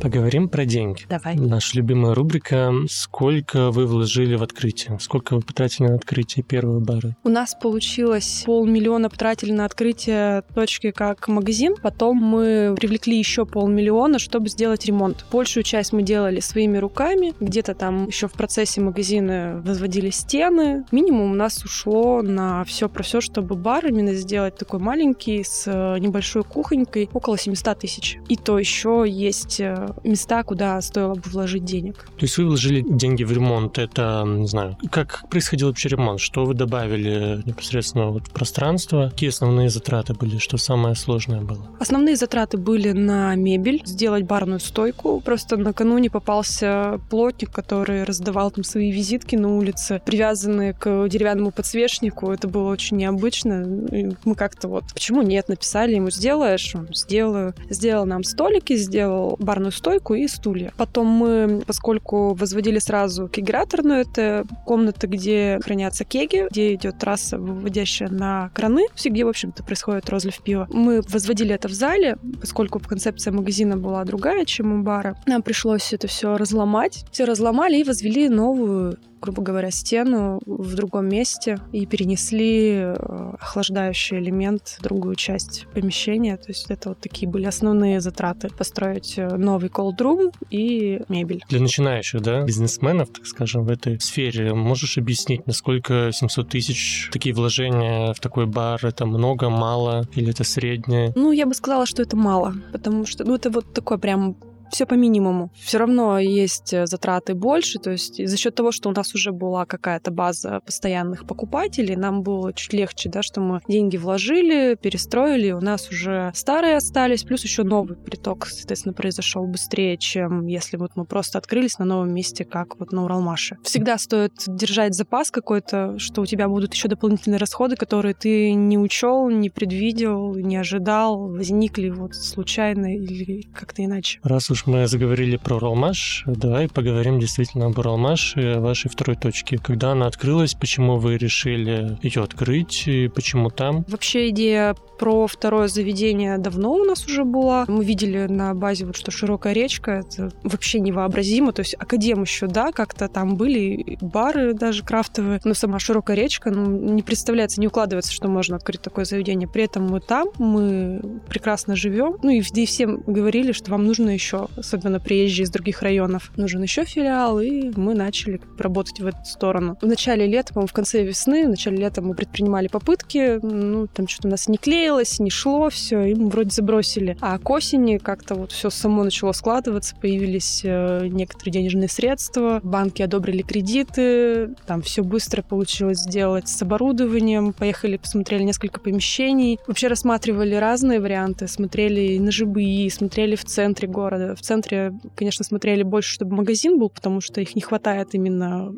Поговорим 0.00 0.48
про 0.48 0.64
деньги. 0.64 1.02
Давай. 1.08 1.34
Наша 1.34 1.76
любимая 1.76 2.14
рубрика 2.14 2.72
«Сколько 2.88 3.70
вы 3.70 3.86
вложили 3.86 4.36
в 4.36 4.42
открытие?» 4.44 4.96
Сколько 5.00 5.34
вы 5.34 5.40
потратили 5.40 5.88
на 5.88 5.96
открытие 5.96 6.44
первого 6.44 6.78
бара? 6.78 7.16
У 7.24 7.28
нас 7.28 7.56
получилось 7.60 8.44
полмиллиона 8.46 9.10
потратили 9.10 9.50
на 9.50 9.64
открытие 9.64 10.42
точки 10.54 10.92
как 10.92 11.26
магазин. 11.26 11.74
Потом 11.82 12.16
мы 12.16 12.76
привлекли 12.78 13.18
еще 13.18 13.44
полмиллиона, 13.44 14.20
чтобы 14.20 14.48
сделать 14.48 14.84
ремонт. 14.86 15.26
Большую 15.32 15.64
часть 15.64 15.92
мы 15.92 16.02
делали 16.02 16.38
своими 16.40 16.78
руками. 16.78 17.34
Где-то 17.40 17.74
там 17.74 18.06
еще 18.06 18.28
в 18.28 18.32
процессе 18.32 18.80
магазина 18.80 19.60
возводили 19.64 20.10
стены. 20.10 20.84
Минимум 20.92 21.32
у 21.32 21.34
нас 21.34 21.64
ушло 21.64 22.22
на 22.22 22.62
все 22.64 22.88
про 22.88 23.02
все, 23.02 23.20
чтобы 23.20 23.56
бар 23.56 23.86
именно 23.86 24.14
сделать 24.14 24.56
такой 24.56 24.78
маленький 24.78 25.42
с 25.42 25.66
небольшой 25.98 26.44
кухонькой 26.44 27.10
около 27.12 27.36
700 27.36 27.78
тысяч. 27.80 28.18
И 28.28 28.36
то 28.36 28.58
еще 28.58 29.04
есть 29.06 29.60
э, 29.60 29.87
места, 30.04 30.42
куда 30.42 30.80
стоило 30.80 31.14
бы 31.14 31.22
вложить 31.26 31.64
денег. 31.64 32.04
То 32.16 32.22
есть 32.22 32.38
вы 32.38 32.46
вложили 32.46 32.84
деньги 32.88 33.24
в 33.24 33.32
ремонт. 33.32 33.78
Это, 33.78 34.24
не 34.26 34.46
знаю, 34.46 34.76
как 34.90 35.28
происходил 35.28 35.68
вообще 35.68 35.88
ремонт? 35.88 36.20
Что 36.20 36.44
вы 36.44 36.54
добавили 36.54 37.42
непосредственно 37.44 38.08
вот 38.08 38.28
в 38.28 38.30
пространство? 38.30 39.08
Какие 39.10 39.30
основные 39.30 39.68
затраты 39.68 40.14
были? 40.14 40.38
Что 40.38 40.56
самое 40.56 40.94
сложное 40.94 41.40
было? 41.40 41.66
Основные 41.80 42.16
затраты 42.16 42.56
были 42.56 42.92
на 42.92 43.34
мебель, 43.34 43.82
сделать 43.84 44.24
барную 44.24 44.60
стойку. 44.60 45.20
Просто 45.20 45.56
накануне 45.56 46.10
попался 46.10 47.00
плотник, 47.10 47.50
который 47.50 48.04
раздавал 48.04 48.50
там 48.50 48.64
свои 48.64 48.90
визитки 48.90 49.36
на 49.36 49.56
улице, 49.56 50.00
привязанные 50.04 50.72
к 50.72 51.08
деревянному 51.08 51.50
подсвечнику. 51.50 52.30
Это 52.30 52.48
было 52.48 52.70
очень 52.70 52.96
необычно. 52.96 53.62
И 53.92 54.10
мы 54.24 54.34
как-то 54.34 54.68
вот, 54.68 54.84
почему 54.92 55.22
нет, 55.22 55.48
написали 55.48 55.94
ему, 55.94 56.10
сделаешь? 56.10 56.74
Он, 56.74 56.88
сделаю. 56.92 57.54
Сделал 57.70 58.06
нам 58.06 58.24
столики, 58.24 58.76
сделал 58.76 59.36
барную 59.38 59.72
стойку 59.78 60.14
и 60.14 60.28
стулья. 60.28 60.72
Потом 60.76 61.06
мы, 61.06 61.62
поскольку 61.66 62.34
возводили 62.34 62.78
сразу 62.78 63.28
кегераторную, 63.28 64.00
это 64.00 64.44
комната, 64.66 65.06
где 65.06 65.60
хранятся 65.64 66.04
кеги, 66.04 66.46
где 66.50 66.74
идет 66.74 66.98
трасса, 66.98 67.38
выводящая 67.38 68.08
на 68.08 68.50
краны, 68.54 68.86
все, 68.94 69.08
где, 69.08 69.24
в 69.24 69.28
общем-то, 69.28 69.64
происходит 69.64 70.08
розлив 70.10 70.40
пива. 70.42 70.68
Мы 70.70 71.00
возводили 71.08 71.54
это 71.54 71.68
в 71.68 71.72
зале, 71.72 72.18
поскольку 72.40 72.80
концепция 72.80 73.32
магазина 73.32 73.76
была 73.76 74.04
другая, 74.04 74.44
чем 74.44 74.80
у 74.80 74.82
бара. 74.82 75.16
Нам 75.26 75.42
пришлось 75.42 75.92
это 75.92 76.06
все 76.06 76.36
разломать. 76.36 77.04
Все 77.12 77.24
разломали 77.24 77.76
и 77.78 77.84
возвели 77.84 78.28
новую 78.28 78.98
грубо 79.20 79.42
говоря, 79.42 79.70
стену 79.70 80.40
в 80.46 80.74
другом 80.74 81.08
месте 81.08 81.58
и 81.72 81.86
перенесли 81.86 82.72
э, 82.74 82.94
охлаждающий 83.40 84.18
элемент 84.18 84.76
в 84.78 84.82
другую 84.82 85.14
часть 85.16 85.66
помещения. 85.74 86.36
То 86.36 86.48
есть 86.48 86.70
это 86.70 86.90
вот 86.90 87.00
такие 87.00 87.28
были 87.28 87.46
основные 87.46 88.00
затраты. 88.00 88.48
Построить 88.48 89.14
э, 89.16 89.36
новый 89.36 89.68
колд-рум 89.68 90.30
и 90.50 91.00
мебель. 91.08 91.42
Для 91.48 91.60
начинающих, 91.60 92.20
да, 92.20 92.42
бизнесменов, 92.42 93.10
так 93.10 93.26
скажем, 93.26 93.64
в 93.64 93.70
этой 93.70 94.00
сфере, 94.00 94.54
можешь 94.54 94.98
объяснить, 94.98 95.46
насколько 95.46 96.10
700 96.12 96.48
тысяч 96.48 97.10
такие 97.12 97.34
вложения 97.34 98.12
в 98.12 98.20
такой 98.20 98.46
бар, 98.46 98.84
это 98.84 99.06
много, 99.06 99.48
мало 99.48 100.06
или 100.14 100.30
это 100.30 100.44
среднее? 100.44 101.12
Ну, 101.16 101.32
я 101.32 101.46
бы 101.46 101.54
сказала, 101.54 101.86
что 101.86 102.02
это 102.02 102.16
мало, 102.16 102.54
потому 102.72 103.06
что, 103.06 103.24
ну, 103.24 103.34
это 103.34 103.50
вот 103.50 103.72
такой 103.72 103.98
прям 103.98 104.36
все 104.70 104.86
по 104.86 104.94
минимуму. 104.94 105.50
Все 105.54 105.78
равно 105.78 106.18
есть 106.18 106.72
э, 106.72 106.86
затраты 106.86 107.34
больше, 107.34 107.78
то 107.78 107.90
есть 107.90 108.26
за 108.26 108.36
счет 108.36 108.54
того, 108.54 108.72
что 108.72 108.88
у 108.88 108.92
нас 108.92 109.14
уже 109.14 109.32
была 109.32 109.66
какая-то 109.66 110.10
база 110.10 110.60
постоянных 110.64 111.26
покупателей, 111.26 111.96
нам 111.96 112.22
было 112.22 112.52
чуть 112.52 112.72
легче, 112.72 113.08
да, 113.08 113.22
что 113.22 113.40
мы 113.40 113.60
деньги 113.68 113.96
вложили, 113.96 114.76
перестроили, 114.80 115.52
у 115.52 115.60
нас 115.60 115.88
уже 115.90 116.30
старые 116.34 116.76
остались, 116.76 117.24
плюс 117.24 117.44
еще 117.44 117.62
новый 117.62 117.96
приток, 117.96 118.46
соответственно, 118.46 118.92
произошел 118.92 119.46
быстрее, 119.46 119.96
чем 119.96 120.46
если 120.46 120.76
вот 120.76 120.92
мы 120.96 121.04
просто 121.04 121.38
открылись 121.38 121.78
на 121.78 121.84
новом 121.84 122.12
месте, 122.12 122.44
как 122.44 122.78
вот 122.78 122.92
на 122.92 123.04
Уралмаше. 123.04 123.58
Всегда 123.62 123.98
стоит 123.98 124.32
держать 124.46 124.94
запас 124.94 125.30
какой-то, 125.30 125.98
что 125.98 126.22
у 126.22 126.26
тебя 126.26 126.48
будут 126.48 126.74
еще 126.74 126.88
дополнительные 126.88 127.38
расходы, 127.38 127.76
которые 127.76 128.14
ты 128.14 128.52
не 128.52 128.78
учел, 128.78 129.28
не 129.30 129.50
предвидел, 129.50 130.34
не 130.34 130.56
ожидал, 130.56 131.28
возникли 131.28 131.90
вот 131.90 132.14
случайно 132.14 132.94
или 132.94 133.42
как-то 133.52 133.84
иначе. 133.84 134.20
Раз 134.22 134.50
уж 134.50 134.57
уж 134.58 134.66
мы 134.66 134.88
заговорили 134.88 135.36
про 135.36 135.56
Уралмаш, 135.56 136.24
давай 136.26 136.68
поговорим 136.68 137.20
действительно 137.20 137.66
об 137.66 137.78
Уралмаш 137.78 138.36
и 138.36 138.58
вашей 138.58 138.90
второй 138.90 139.16
точке. 139.16 139.58
Когда 139.58 139.92
она 139.92 140.06
открылась, 140.06 140.54
почему 140.54 140.96
вы 140.96 141.16
решили 141.16 141.96
ее 142.02 142.24
открыть 142.24 142.88
и 142.88 143.08
почему 143.08 143.50
там? 143.50 143.84
Вообще 143.88 144.30
идея 144.30 144.74
про 144.98 145.28
второе 145.28 145.68
заведение 145.68 146.38
давно 146.38 146.72
у 146.74 146.84
нас 146.84 147.06
уже 147.06 147.24
была. 147.24 147.66
Мы 147.68 147.84
видели 147.84 148.26
на 148.26 148.52
базе 148.54 148.84
вот 148.84 148.96
что 148.96 149.10
широкая 149.10 149.52
речка, 149.52 150.02
это 150.04 150.32
вообще 150.42 150.80
невообразимо. 150.80 151.52
То 151.52 151.60
есть 151.60 151.74
академ 151.78 152.22
еще, 152.22 152.48
да, 152.48 152.72
как-то 152.72 153.08
там 153.08 153.36
были 153.36 153.96
бары 154.00 154.54
даже 154.54 154.82
крафтовые, 154.82 155.40
но 155.44 155.54
сама 155.54 155.78
широкая 155.78 156.16
речка, 156.16 156.50
ну, 156.50 156.66
не 156.66 157.02
представляется, 157.02 157.60
не 157.60 157.68
укладывается, 157.68 158.12
что 158.12 158.28
можно 158.28 158.56
открыть 158.56 158.82
такое 158.82 159.04
заведение. 159.04 159.48
При 159.48 159.64
этом 159.64 159.86
мы 159.86 160.00
там, 160.00 160.28
мы 160.38 161.00
прекрасно 161.28 161.76
живем. 161.76 162.16
Ну 162.22 162.30
и 162.30 162.40
везде 162.40 162.66
всем 162.66 163.02
говорили, 163.06 163.52
что 163.52 163.70
вам 163.70 163.86
нужно 163.86 164.10
еще 164.10 164.47
особенно 164.56 165.00
приезжие 165.00 165.44
из 165.44 165.50
других 165.50 165.82
районов. 165.82 166.32
Нужен 166.36 166.62
еще 166.62 166.84
филиал, 166.84 167.40
и 167.40 167.70
мы 167.76 167.94
начали 167.94 168.40
работать 168.58 169.00
в 169.00 169.06
эту 169.06 169.24
сторону. 169.24 169.76
В 169.80 169.86
начале 169.86 170.26
лета, 170.26 170.54
по-моему, 170.54 170.68
в 170.68 170.72
конце 170.72 171.04
весны, 171.04 171.46
в 171.46 171.50
начале 171.50 171.78
лета 171.78 172.02
мы 172.02 172.14
предпринимали 172.14 172.68
попытки, 172.68 173.38
ну, 173.42 173.86
там 173.86 174.08
что-то 174.08 174.28
у 174.28 174.30
нас 174.30 174.48
не 174.48 174.58
клеилось, 174.58 175.20
не 175.20 175.30
шло, 175.30 175.70
все, 175.70 176.02
и 176.02 176.14
мы 176.14 176.28
вроде 176.28 176.50
забросили. 176.50 177.16
А 177.20 177.38
к 177.38 177.50
осени 177.50 177.98
как-то 177.98 178.34
вот 178.34 178.52
все 178.52 178.70
само 178.70 179.04
начало 179.04 179.32
складываться, 179.32 179.94
появились 179.96 180.62
э, 180.64 181.06
некоторые 181.08 181.52
денежные 181.52 181.88
средства, 181.88 182.60
банки 182.62 183.02
одобрили 183.02 183.42
кредиты, 183.42 184.54
там 184.66 184.82
все 184.82 185.02
быстро 185.02 185.42
получилось 185.42 185.98
сделать 186.00 186.48
с 186.48 186.62
оборудованием, 186.62 187.52
поехали, 187.52 187.96
посмотрели 187.96 188.42
несколько 188.42 188.80
помещений, 188.80 189.58
вообще 189.66 189.88
рассматривали 189.88 190.54
разные 190.54 191.00
варианты, 191.00 191.48
смотрели 191.48 192.18
на 192.18 192.30
ЖБИ, 192.30 192.88
смотрели 192.90 193.36
в 193.36 193.44
центре 193.44 193.88
города. 193.88 194.34
В 194.38 194.42
центре, 194.42 194.92
конечно, 195.16 195.44
смотрели 195.44 195.82
больше, 195.82 196.14
чтобы 196.14 196.36
магазин 196.36 196.78
был, 196.78 196.90
потому 196.90 197.20
что 197.20 197.40
их 197.40 197.56
не 197.56 197.60
хватает 197.60 198.14
именно 198.14 198.72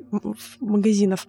магазинов. 0.59 1.27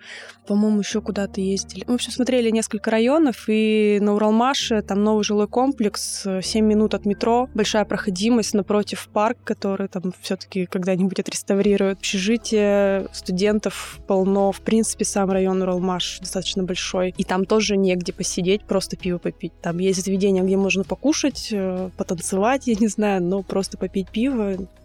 По-моему, 0.47 0.79
еще 0.79 1.01
куда-то 1.01 1.41
ездили. 1.41 1.83
В 1.85 1.91
общем, 1.91 2.13
смотрели 2.13 2.49
несколько 2.49 2.89
районов, 2.91 3.43
и 3.47 3.99
на 4.01 4.15
Уралмаше 4.15 4.81
там 4.83 5.03
новый 5.03 5.25
жилой 5.25 5.49
комплекс, 5.49 6.25
7 6.41 6.65
минут 6.65 6.93
от 6.93 7.05
метро, 7.05 7.49
большая 7.53 7.83
проходимость, 7.83 8.53
напротив 8.53 9.09
парк, 9.11 9.37
который 9.43 9.89
там 9.89 10.13
все-таки 10.21 10.65
когда-нибудь 10.65 11.19
отреставрируют. 11.19 11.99
Общежитие 11.99 13.07
студентов 13.11 13.99
полно. 14.07 14.53
В 14.53 14.61
принципе, 14.61 15.03
сам 15.03 15.29
район 15.29 15.61
Уралмаш 15.61 16.19
достаточно 16.19 16.63
большой. 16.63 17.13
И 17.17 17.25
там 17.25 17.45
тоже 17.45 17.75
негде 17.75 18.13
посидеть, 18.13 18.63
просто 18.63 18.95
пиво 18.95 19.17
попить. 19.17 19.51
Там 19.61 19.79
есть 19.79 20.05
заведения, 20.05 20.41
где 20.41 20.55
можно 20.55 20.85
покушать, 20.85 21.49
э, 21.51 21.89
потанцевать, 21.97 22.67
я 22.67 22.75
не 22.75 22.87
знаю, 22.87 23.21
но 23.21 23.43
просто 23.43 23.77
попить 23.77 24.09
пиво 24.09 24.20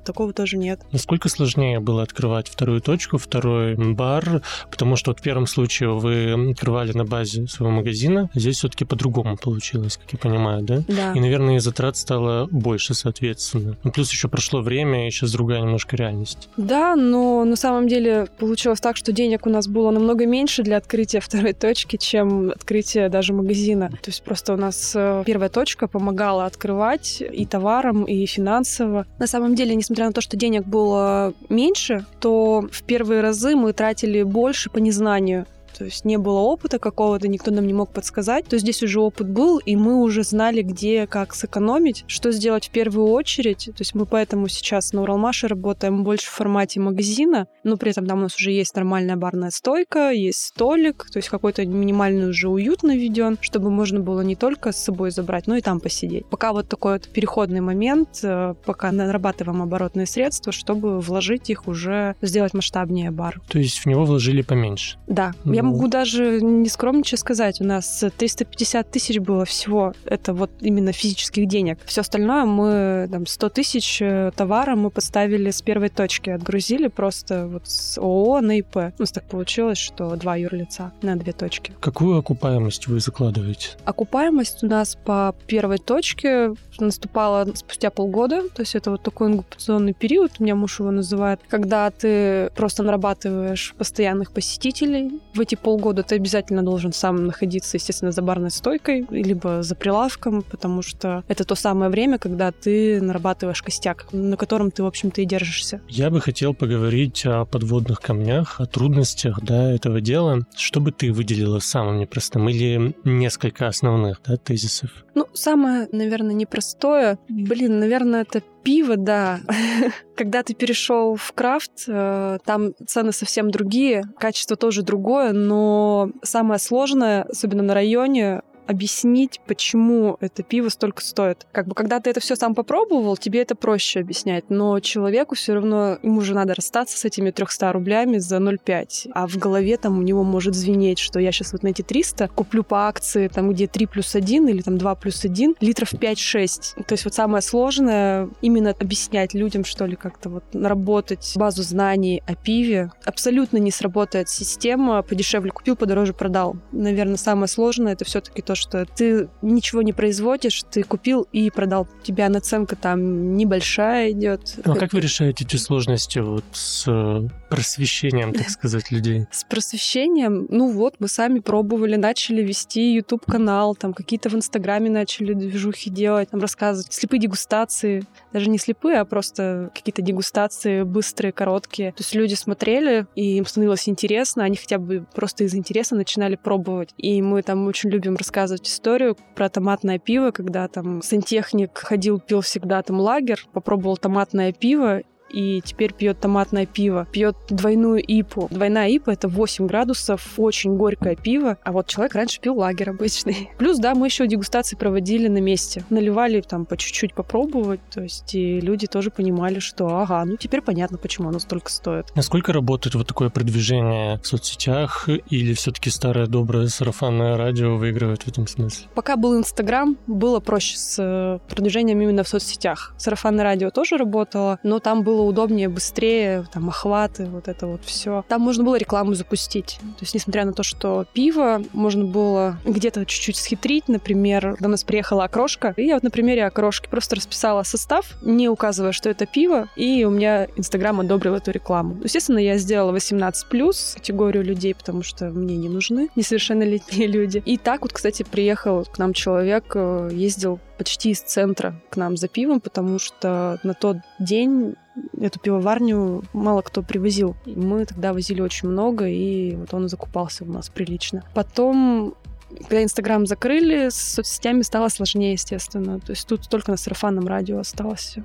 такого 0.07 0.33
тоже 0.33 0.57
нет. 0.57 0.81
Насколько 0.93 1.29
сложнее 1.29 1.81
было 1.81 2.03
открывать 2.03 2.49
вторую 2.49 2.81
точку, 2.81 3.19
второй 3.19 3.75
бар? 3.75 4.43
Потому 4.71 4.97
что 4.97 5.11
вот 5.11 5.21
в 5.21 5.23
первом 5.23 5.47
случае 5.47 5.91
вы 5.91 6.53
открывали 6.53 6.93
на 6.93 7.05
базе 7.05 7.47
своего 7.49 7.75
магазина, 7.75 8.31
а 8.33 8.39
здесь 8.39 8.57
все-таки 8.57 8.85
по-другому 8.85 9.37
получилось, 9.37 9.99
как 9.99 10.13
я 10.13 10.19
понимаю, 10.19 10.63
да? 10.63 10.83
Да. 10.89 11.13
И, 11.13 11.21
наверное, 11.21 11.57
и 11.57 11.59
затрат 11.59 11.97
стало 11.97 12.47
больше, 12.51 12.95
соответственно. 12.95 13.77
Ну, 13.83 13.91
плюс 13.91 14.11
еще 14.11 14.29
прошло 14.29 14.61
время, 14.63 15.09
и 15.09 15.11
сейчас 15.11 15.33
другая 15.33 15.61
немножко 15.61 15.97
реальность. 15.97 16.49
Да, 16.57 16.95
но 16.95 17.45
на 17.45 17.57
самом 17.57 17.89
деле 17.89 18.29
получилось 18.39 18.81
так, 18.81 18.97
что 18.97 19.13
денег 19.13 19.47
у 19.47 19.51
нас 19.51 19.67
было 19.67 19.91
намного 19.91 20.25
меньше 20.27 20.63
для 20.63 20.77
открытия 20.77 21.21
второй 21.27 21.53
точки, 21.53 21.97
чем 21.97 22.51
открытие 22.51 23.09
даже 23.09 23.33
магазина. 23.33 23.91
То 23.91 24.11
есть 24.11 24.23
просто 24.23 24.55
у 24.55 24.57
нас 24.57 24.93
э, 24.95 25.25
первая 25.27 25.49
точка 25.49 25.89
помогала 25.89 26.47
открывать 26.47 27.21
и 27.21 27.45
товаром, 27.45 28.05
и 28.05 28.25
финансово. 28.27 29.07
На 29.19 29.26
самом 29.27 29.55
деле, 29.55 29.75
несмотря 29.75 30.07
на 30.07 30.13
то, 30.13 30.21
что 30.21 30.37
денег 30.37 30.65
было 30.65 31.35
меньше, 31.49 32.05
то 32.21 32.69
в 32.71 32.83
первые 32.83 33.21
разы 33.21 33.55
мы 33.57 33.73
тратили 33.73 34.23
больше 34.23 34.71
по 34.71 34.79
незнанию 34.79 35.47
то 35.77 35.85
есть 35.85 36.05
не 36.05 36.17
было 36.17 36.39
опыта 36.41 36.79
какого-то, 36.79 37.29
никто 37.29 37.51
нам 37.51 37.67
не 37.67 37.75
мог 37.75 37.91
подсказать, 37.91 38.47
то 38.47 38.59
здесь 38.59 38.83
уже 38.83 39.01
опыт 39.01 39.29
был, 39.29 39.59
и 39.59 39.77
мы 39.77 40.03
уже 40.03 40.23
знали, 40.23 40.63
где, 40.63 41.07
как 41.07 41.35
сэкономить, 41.35 42.05
что 42.07 42.33
сделать 42.33 42.69
в 42.69 42.71
первую 42.71 43.09
очередь. 43.09 43.67
То 43.67 43.81
есть 43.81 43.95
мы 43.95 44.07
поэтому 44.07 44.49
сейчас 44.49 44.93
на 44.93 45.03
Уралмаше 45.03 45.49
работаем 45.49 46.05
больше 46.05 46.29
в 46.29 46.33
формате 46.33 46.81
магазина, 46.81 47.47
но 47.65 47.77
при 47.77 47.91
этом 47.91 48.07
там 48.07 48.19
у 48.19 48.23
нас 48.23 48.37
уже 48.37 48.51
есть 48.53 48.75
нормальная 48.75 49.17
барная 49.17 49.51
стойка, 49.51 50.11
есть 50.11 50.43
столик, 50.43 51.07
то 51.13 51.19
есть 51.19 51.29
какой-то 51.29 51.67
минимальный 51.67 52.31
уже 52.31 52.49
уют 52.49 52.83
наведен, 52.83 53.39
чтобы 53.41 53.71
можно 53.71 54.01
было 54.01 54.23
не 54.23 54.37
только 54.37 54.73
с 54.73 54.77
собой 54.77 55.11
забрать, 55.11 55.47
но 55.47 55.57
и 55.57 55.61
там 55.61 55.81
посидеть. 55.81 56.27
Пока 56.27 56.53
вот 56.53 56.69
такой 56.69 56.95
вот 56.95 57.09
переходный 57.09 57.61
момент, 57.61 58.21
э, 58.23 58.55
пока 58.65 58.93
нарабатываем 58.93 59.63
оборотные 59.63 60.07
средства, 60.07 60.53
чтобы 60.53 61.01
вложить 61.01 61.51
их 61.51 61.69
уже, 61.69 62.15
сделать 62.23 62.55
масштабнее 62.55 63.11
бар. 63.11 63.41
То 63.49 63.59
есть 63.59 63.79
в 63.79 63.87
него 63.87 64.05
вложили 64.05 64.43
поменьше? 64.43 64.99
Да. 65.07 65.33
Я 65.45 65.63
могу 65.67 65.89
даже 65.89 66.41
не 66.41 66.69
скромничать 66.69 67.21
сказать, 67.21 67.61
у 67.61 67.65
нас 67.65 68.05
350 68.17 68.91
тысяч 68.91 69.19
было 69.19 69.45
всего, 69.45 69.95
это 70.05 70.35
вот 70.35 70.51
именно 70.61 70.93
физических 70.93 71.47
денег. 71.49 71.79
Все 71.85 72.01
остальное 72.01 72.45
мы, 72.45 73.09
там, 73.11 73.27
100 73.27 73.49
тысяч 73.51 73.99
э, 74.01 74.31
товара 74.37 74.77
мы 74.77 74.91
поставили 74.91 75.51
с 75.51 75.63
первой 75.63 75.89
точки, 75.89 76.31
отгрузили 76.31 76.89
просто 76.89 77.47
вот 77.47 77.67
с 77.67 77.99
ООО 77.99 78.41
на 78.41 78.59
ИП. 78.59 78.77
У 78.77 79.03
нас 79.03 79.13
так 79.13 79.25
получилось, 79.25 79.79
что 79.79 80.15
два 80.17 80.37
юрлица 80.37 80.93
на 81.03 81.17
две 81.17 81.33
точки. 81.33 81.73
Какую 81.81 82.19
окупаемость 82.19 82.87
вы 82.87 83.01
закладываете? 83.01 83.71
Окупаемость 83.85 84.63
у 84.63 84.67
нас 84.67 84.97
по 84.97 85.35
первой 85.47 85.79
точке 85.79 86.55
наступала 86.79 87.47
спустя 87.55 87.91
полгода, 87.91 88.49
то 88.49 88.63
есть 88.63 88.75
это 88.75 88.91
вот 88.91 89.03
такой 89.03 89.29
инкубационный 89.29 89.95
период, 89.95 90.33
у 90.39 90.43
меня 90.43 90.55
муж 90.55 90.81
его 90.81 90.91
называет, 90.91 91.41
когда 91.49 91.91
ты 91.91 92.51
просто 92.55 92.83
нарабатываешь 92.83 93.75
постоянных 93.77 94.33
посетителей. 94.33 95.21
В 95.35 95.41
эти 95.41 95.55
полгода 95.57 96.03
ты 96.03 96.17
обязательно 96.17 96.63
должен 96.63 96.93
сам 96.93 97.27
находиться, 97.27 97.77
естественно, 97.77 98.13
за 98.13 98.23
барной 98.23 98.51
стойкой, 98.51 99.07
либо 99.11 99.63
за 99.63 99.75
прилавком, 99.75 100.43
потому 100.43 100.83
что 100.83 101.25
это 101.29 101.45
то 101.45 101.55
самое 101.55 101.91
время, 101.91 102.19
когда 102.19 102.53
ты 102.53 103.01
нарабатываешь 103.01 103.63
костяк, 103.63 104.07
на 104.13 104.37
котором 104.37 104.71
ты, 104.71 104.83
в 104.83 104.87
общем-то, 104.87 105.21
и 105.21 105.25
держишься. 105.25 105.81
Я 105.89 106.11
бы 106.11 106.21
хотел 106.21 106.55
поговорить 106.55 107.25
о 107.27 107.45
подводных 107.45 108.01
камнях, 108.01 108.61
о 108.61 108.67
трудностях 108.67 109.43
да, 109.43 109.73
этого 109.73 110.01
дела. 110.01 110.47
Что 110.57 110.81
бы 110.81 110.93
ты 110.93 111.13
выделила 111.13 111.59
самым 111.59 111.99
непростым 111.99 112.49
или 112.49 112.95
несколько 113.05 113.69
основных 113.69 114.21
да, 114.27 114.37
тезисов? 114.37 114.91
Ну, 115.15 115.27
самое, 115.33 115.89
наверное, 115.93 116.35
непростое, 116.35 117.19
блин, 117.29 117.81
наверное, 117.81 118.23
это 118.23 118.43
пиво, 118.67 118.97
да. 118.97 119.39
Когда 120.17 120.43
ты 120.43 120.53
перешел 120.53 121.15
в 121.15 121.33
крафт, 121.33 121.85
э, 121.87 122.39
там 122.45 122.73
цены 122.85 123.13
совсем 123.13 123.53
другие, 123.53 124.03
качество 124.19 124.57
тоже 124.57 124.83
другое, 124.83 125.33
но 125.33 126.11
самое 126.25 126.59
сложное, 126.59 127.23
особенно 127.23 127.63
на 127.63 127.75
районе, 127.75 128.43
объяснить, 128.67 129.41
почему 129.47 130.17
это 130.21 130.43
пиво 130.43 130.69
столько 130.69 131.03
стоит. 131.03 131.47
Как 131.53 131.67
бы, 131.67 131.75
когда 131.75 132.01
ты 132.01 132.11
это 132.11 132.21
все 132.21 132.37
сам 132.37 132.55
попробовал, 132.55 133.17
тебе 133.17 133.43
это 133.43 133.55
проще 133.55 134.01
объяснять, 134.01 134.51
но 134.51 134.81
человеку 134.81 135.35
все 135.35 135.55
равно, 135.55 135.99
ему 136.03 136.21
же 136.21 136.35
надо 136.35 136.55
расстаться 136.55 136.99
с 136.99 137.05
этими 137.05 137.31
300 137.31 137.73
рублями 137.73 138.19
за 138.19 138.37
0,5, 138.37 139.11
а 139.13 139.27
в 139.27 139.37
голове 139.37 139.77
там 139.77 139.99
у 139.99 140.03
него 140.03 140.25
может 140.25 140.55
звенеть, 140.55 140.99
что 140.99 141.21
я 141.21 141.33
сейчас 141.33 141.53
вот 141.53 141.63
на 141.63 141.69
эти 141.69 141.83
300 141.83 142.29
куплю 142.29 142.65
по 142.65 142.89
акции, 142.89 143.29
там, 143.29 143.53
где 143.53 143.67
3 143.67 143.87
плюс 143.87 144.15
1 144.15 144.49
или 144.49 144.63
там 144.63 144.79
2 144.79 144.95
плюс 144.97 145.25
1, 145.25 145.57
литров 145.61 145.93
5-6. 145.93 146.85
То 146.85 146.93
есть 146.93 147.05
вот 147.05 147.15
самое 147.15 147.43
сложное 147.43 148.29
именно 148.41 148.75
объяснять 148.79 149.35
людям, 149.35 149.65
что 149.65 149.87
ли, 149.87 149.97
как-то 149.97 150.29
вот 150.29 150.45
наработать 150.53 151.33
базу 151.37 151.63
знаний 151.63 152.23
о 152.27 152.35
пиве. 152.35 152.91
Абсолютно 153.05 153.59
не 153.59 153.71
сработает 153.71 154.29
система, 154.29 155.03
подешевле 155.03 155.51
купил, 155.51 155.77
подороже 155.77 156.13
продал. 156.13 156.57
Наверное, 156.73 157.17
самое 157.17 157.49
сложное 157.49 157.93
это 157.93 158.05
все-таки 158.05 158.43
то, 158.43 158.56
что 158.57 158.85
ты 158.85 159.29
ничего 159.43 159.83
не 159.83 159.93
производишь, 159.93 160.63
ты 160.71 160.83
купил 160.83 161.27
и 161.33 161.51
продал. 161.51 161.89
У 162.01 162.03
тебя 162.03 162.29
наценка 162.29 162.77
там 162.77 163.37
небольшая 163.37 164.13
идет. 164.13 164.55
Ну, 164.65 164.73
а 164.73 164.77
как 164.77 164.93
вы 164.93 165.01
решаете 165.01 165.45
эти 165.45 165.57
сложности 165.57 166.19
вот 166.19 166.45
с 166.53 166.85
э, 166.87 167.29
просвещением, 167.51 168.33
так 168.33 168.49
сказать, 168.51 168.91
людей? 168.91 169.27
С 169.31 169.45
просвещением? 169.45 170.47
Ну 170.51 170.71
вот, 170.71 170.97
мы 170.99 171.09
сами 171.09 171.41
пробовали, 171.41 171.97
начали 171.97 172.43
вести 172.43 172.95
YouTube-канал, 172.95 173.75
там 173.75 173.93
какие-то 173.93 174.29
в 174.29 174.35
Инстаграме 174.35 174.91
начали 174.91 175.35
движухи 175.35 175.91
делать, 175.91 176.31
там 176.31 176.41
рассказывать. 176.41 176.93
Слепые 176.93 177.21
дегустации. 177.21 178.05
Даже 178.33 178.49
не 178.51 178.59
слепые, 178.59 179.01
а 179.01 179.05
просто 179.05 179.71
какие-то 179.75 180.03
дегустации 180.03 180.83
быстрые, 180.83 181.33
короткие. 181.33 181.93
То 181.93 182.01
есть 182.01 182.15
люди 182.15 182.35
смотрели, 182.35 183.07
и 183.15 183.37
им 183.37 183.47
становилось 183.47 183.89
интересно, 183.89 184.45
они 184.45 184.57
хотя 184.57 184.79
бы 184.79 185.07
просто 185.15 185.45
из 185.45 185.55
интереса 185.55 185.95
начинали 185.97 186.37
пробовать. 186.37 186.95
И 186.97 187.21
мы 187.23 187.43
там 187.43 187.67
очень 187.67 187.91
любим 187.91 188.17
рассказывать 188.17 188.46
рассказывать 188.47 188.69
историю 188.69 189.17
про 189.35 189.49
томатное 189.49 189.99
пиво, 189.99 190.31
когда 190.31 190.69
там 190.69 191.03
сантехник 191.03 191.77
ходил, 191.77 192.21
пил 192.21 192.43
всегда 192.43 192.81
там 192.83 193.01
лагерь, 193.01 193.41
попробовал 193.53 193.97
томатное 193.97 194.53
пиво, 194.53 195.03
и 195.31 195.61
теперь 195.65 195.93
пьет 195.93 196.21
томатное 196.21 196.67
пиво, 196.67 197.07
пьет 197.11 197.37
двойную 197.49 198.03
ипу. 198.07 198.49
Двойная 198.51 198.89
ипа— 198.89 199.11
это 199.13 199.29
8 199.29 199.67
градусов, 199.67 200.35
очень 200.37 200.77
горькое 200.77 201.17
пиво, 201.17 201.59
а 201.63 201.73
вот 201.73 201.87
человек 201.87 202.15
раньше 202.15 202.41
пил 202.41 202.57
лагерь 202.59 202.91
обычный. 202.91 203.51
Плюс, 203.59 203.79
да, 203.79 203.95
мы 203.95 204.07
еще 204.07 204.27
дегустации 204.27 204.77
проводили 204.77 205.29
на 205.29 205.39
месте. 205.39 205.85
Наливали 205.91 206.41
там 206.41 206.67
по 206.67 206.77
чуть-чуть 206.77 207.15
попробовать, 207.15 207.81
то 207.93 208.03
есть 208.03 208.35
и 208.35 208.61
люди 208.61 208.87
тоже 208.87 209.11
понимали, 209.11 209.59
что 209.59 209.87
ага, 209.99 210.25
ну 210.25 210.37
теперь 210.37 210.61
понятно, 210.61 210.99
почему 210.99 211.29
оно 211.29 211.39
столько 211.39 211.71
стоит. 211.71 212.07
Насколько 212.15 212.53
работает 212.53 212.95
вот 212.95 213.07
такое 213.07 213.31
продвижение 213.31 214.19
в 214.23 214.27
соцсетях 214.27 215.09
или 215.31 215.55
все-таки 215.55 215.91
старое 215.91 216.27
доброе 216.27 216.69
сарафанное 216.69 217.37
радио 217.37 217.77
выигрывает 217.77 218.23
в 218.23 218.29
этом 218.29 218.47
смысле? 218.47 218.87
Пока 218.95 219.17
был 219.17 219.37
Инстаграм, 219.37 219.97
было 220.07 220.41
проще 220.41 220.77
с 220.77 220.97
э, 220.99 221.39
продвижением 221.49 222.01
именно 222.01 222.23
в 222.23 222.29
соцсетях. 222.29 222.95
Сарафанное 222.97 223.45
радио 223.45 223.71
тоже 223.71 223.97
работало, 223.97 224.59
но 224.63 224.79
там 224.79 225.03
был 225.03 225.16
было 225.17 225.23
удобнее, 225.23 225.69
быстрее, 225.69 226.47
там, 226.53 226.69
охваты, 226.69 227.25
вот 227.25 227.49
это 227.49 227.67
вот 227.67 227.85
все. 227.85 228.25
Там 228.29 228.43
можно 228.43 228.65
было 228.65 228.77
рекламу 228.77 229.15
запустить. 229.15 229.79
То 229.81 230.03
есть, 230.03 230.15
несмотря 230.15 230.45
на 230.45 230.53
то, 230.53 230.63
что 230.63 231.07
пиво, 231.15 231.63
можно 231.73 232.05
было 232.05 232.59
где-то 232.67 233.07
чуть-чуть 233.07 233.37
схитрить. 233.37 233.89
Например, 233.89 234.57
у 234.61 234.69
нас 234.69 234.85
приехала 234.85 235.25
окрошка, 235.25 235.73
и 235.77 235.85
я 235.85 235.95
вот 235.95 236.03
на 236.03 236.11
примере 236.11 236.45
окрошки 236.45 236.89
просто 236.89 237.17
расписала 237.17 237.63
состав, 237.63 238.17
не 238.21 238.49
указывая, 238.49 238.93
что 238.93 239.09
это 239.09 239.25
пиво, 239.25 239.69
и 239.75 240.05
у 240.05 240.11
меня 240.11 240.49
Инстаграм 240.57 241.01
одобрил 241.01 241.35
эту 241.35 241.51
рекламу. 241.51 241.97
Естественно, 242.05 242.39
я 242.39 242.59
сделала 242.59 242.95
18+, 242.95 243.95
категорию 243.95 244.45
людей, 244.45 244.75
потому 244.75 245.03
что 245.03 245.31
мне 245.31 245.57
не 245.57 245.71
нужны 245.71 246.11
несовершеннолетние 246.15 247.07
люди. 247.07 247.43
И 247.47 247.57
так 247.57 247.83
вот, 247.83 247.93
кстати, 247.95 248.23
приехал 248.23 248.85
к 248.85 248.99
нам 248.99 249.15
человек, 249.15 249.73
э, 249.75 250.11
ездил 250.13 250.61
почти 250.77 251.11
из 251.11 251.21
центра 251.21 251.81
к 251.91 251.97
нам 251.97 252.17
за 252.17 252.29
пивом, 252.29 252.61
потому 252.61 252.99
что 252.99 253.59
на 253.63 253.75
тот 253.75 253.99
день 254.19 254.75
эту 255.21 255.39
пивоварню 255.41 256.25
мало 256.33 256.63
кто 256.63 256.83
привозил. 256.83 257.37
Мы 257.45 257.85
тогда 257.85 258.13
возили 258.13 258.41
очень 258.41 258.69
много, 258.69 259.07
и 259.07 259.55
вот 259.57 259.73
он 259.75 259.89
закупался 259.89 260.45
у 260.45 260.49
нас 260.49 260.69
прилично. 260.69 261.25
Потом 261.35 262.15
когда 262.61 262.83
Инстаграм 262.83 263.27
закрыли, 263.27 263.89
с 263.89 263.97
соцсетями 263.97 264.63
стало 264.63 264.89
сложнее, 264.89 265.33
естественно. 265.33 265.99
То 265.99 266.11
есть 266.11 266.27
тут 266.27 266.49
только 266.49 266.71
на 266.71 266.77
сарафанном 266.77 267.27
радио 267.27 267.59
осталось 267.59 268.01
все. 268.01 268.23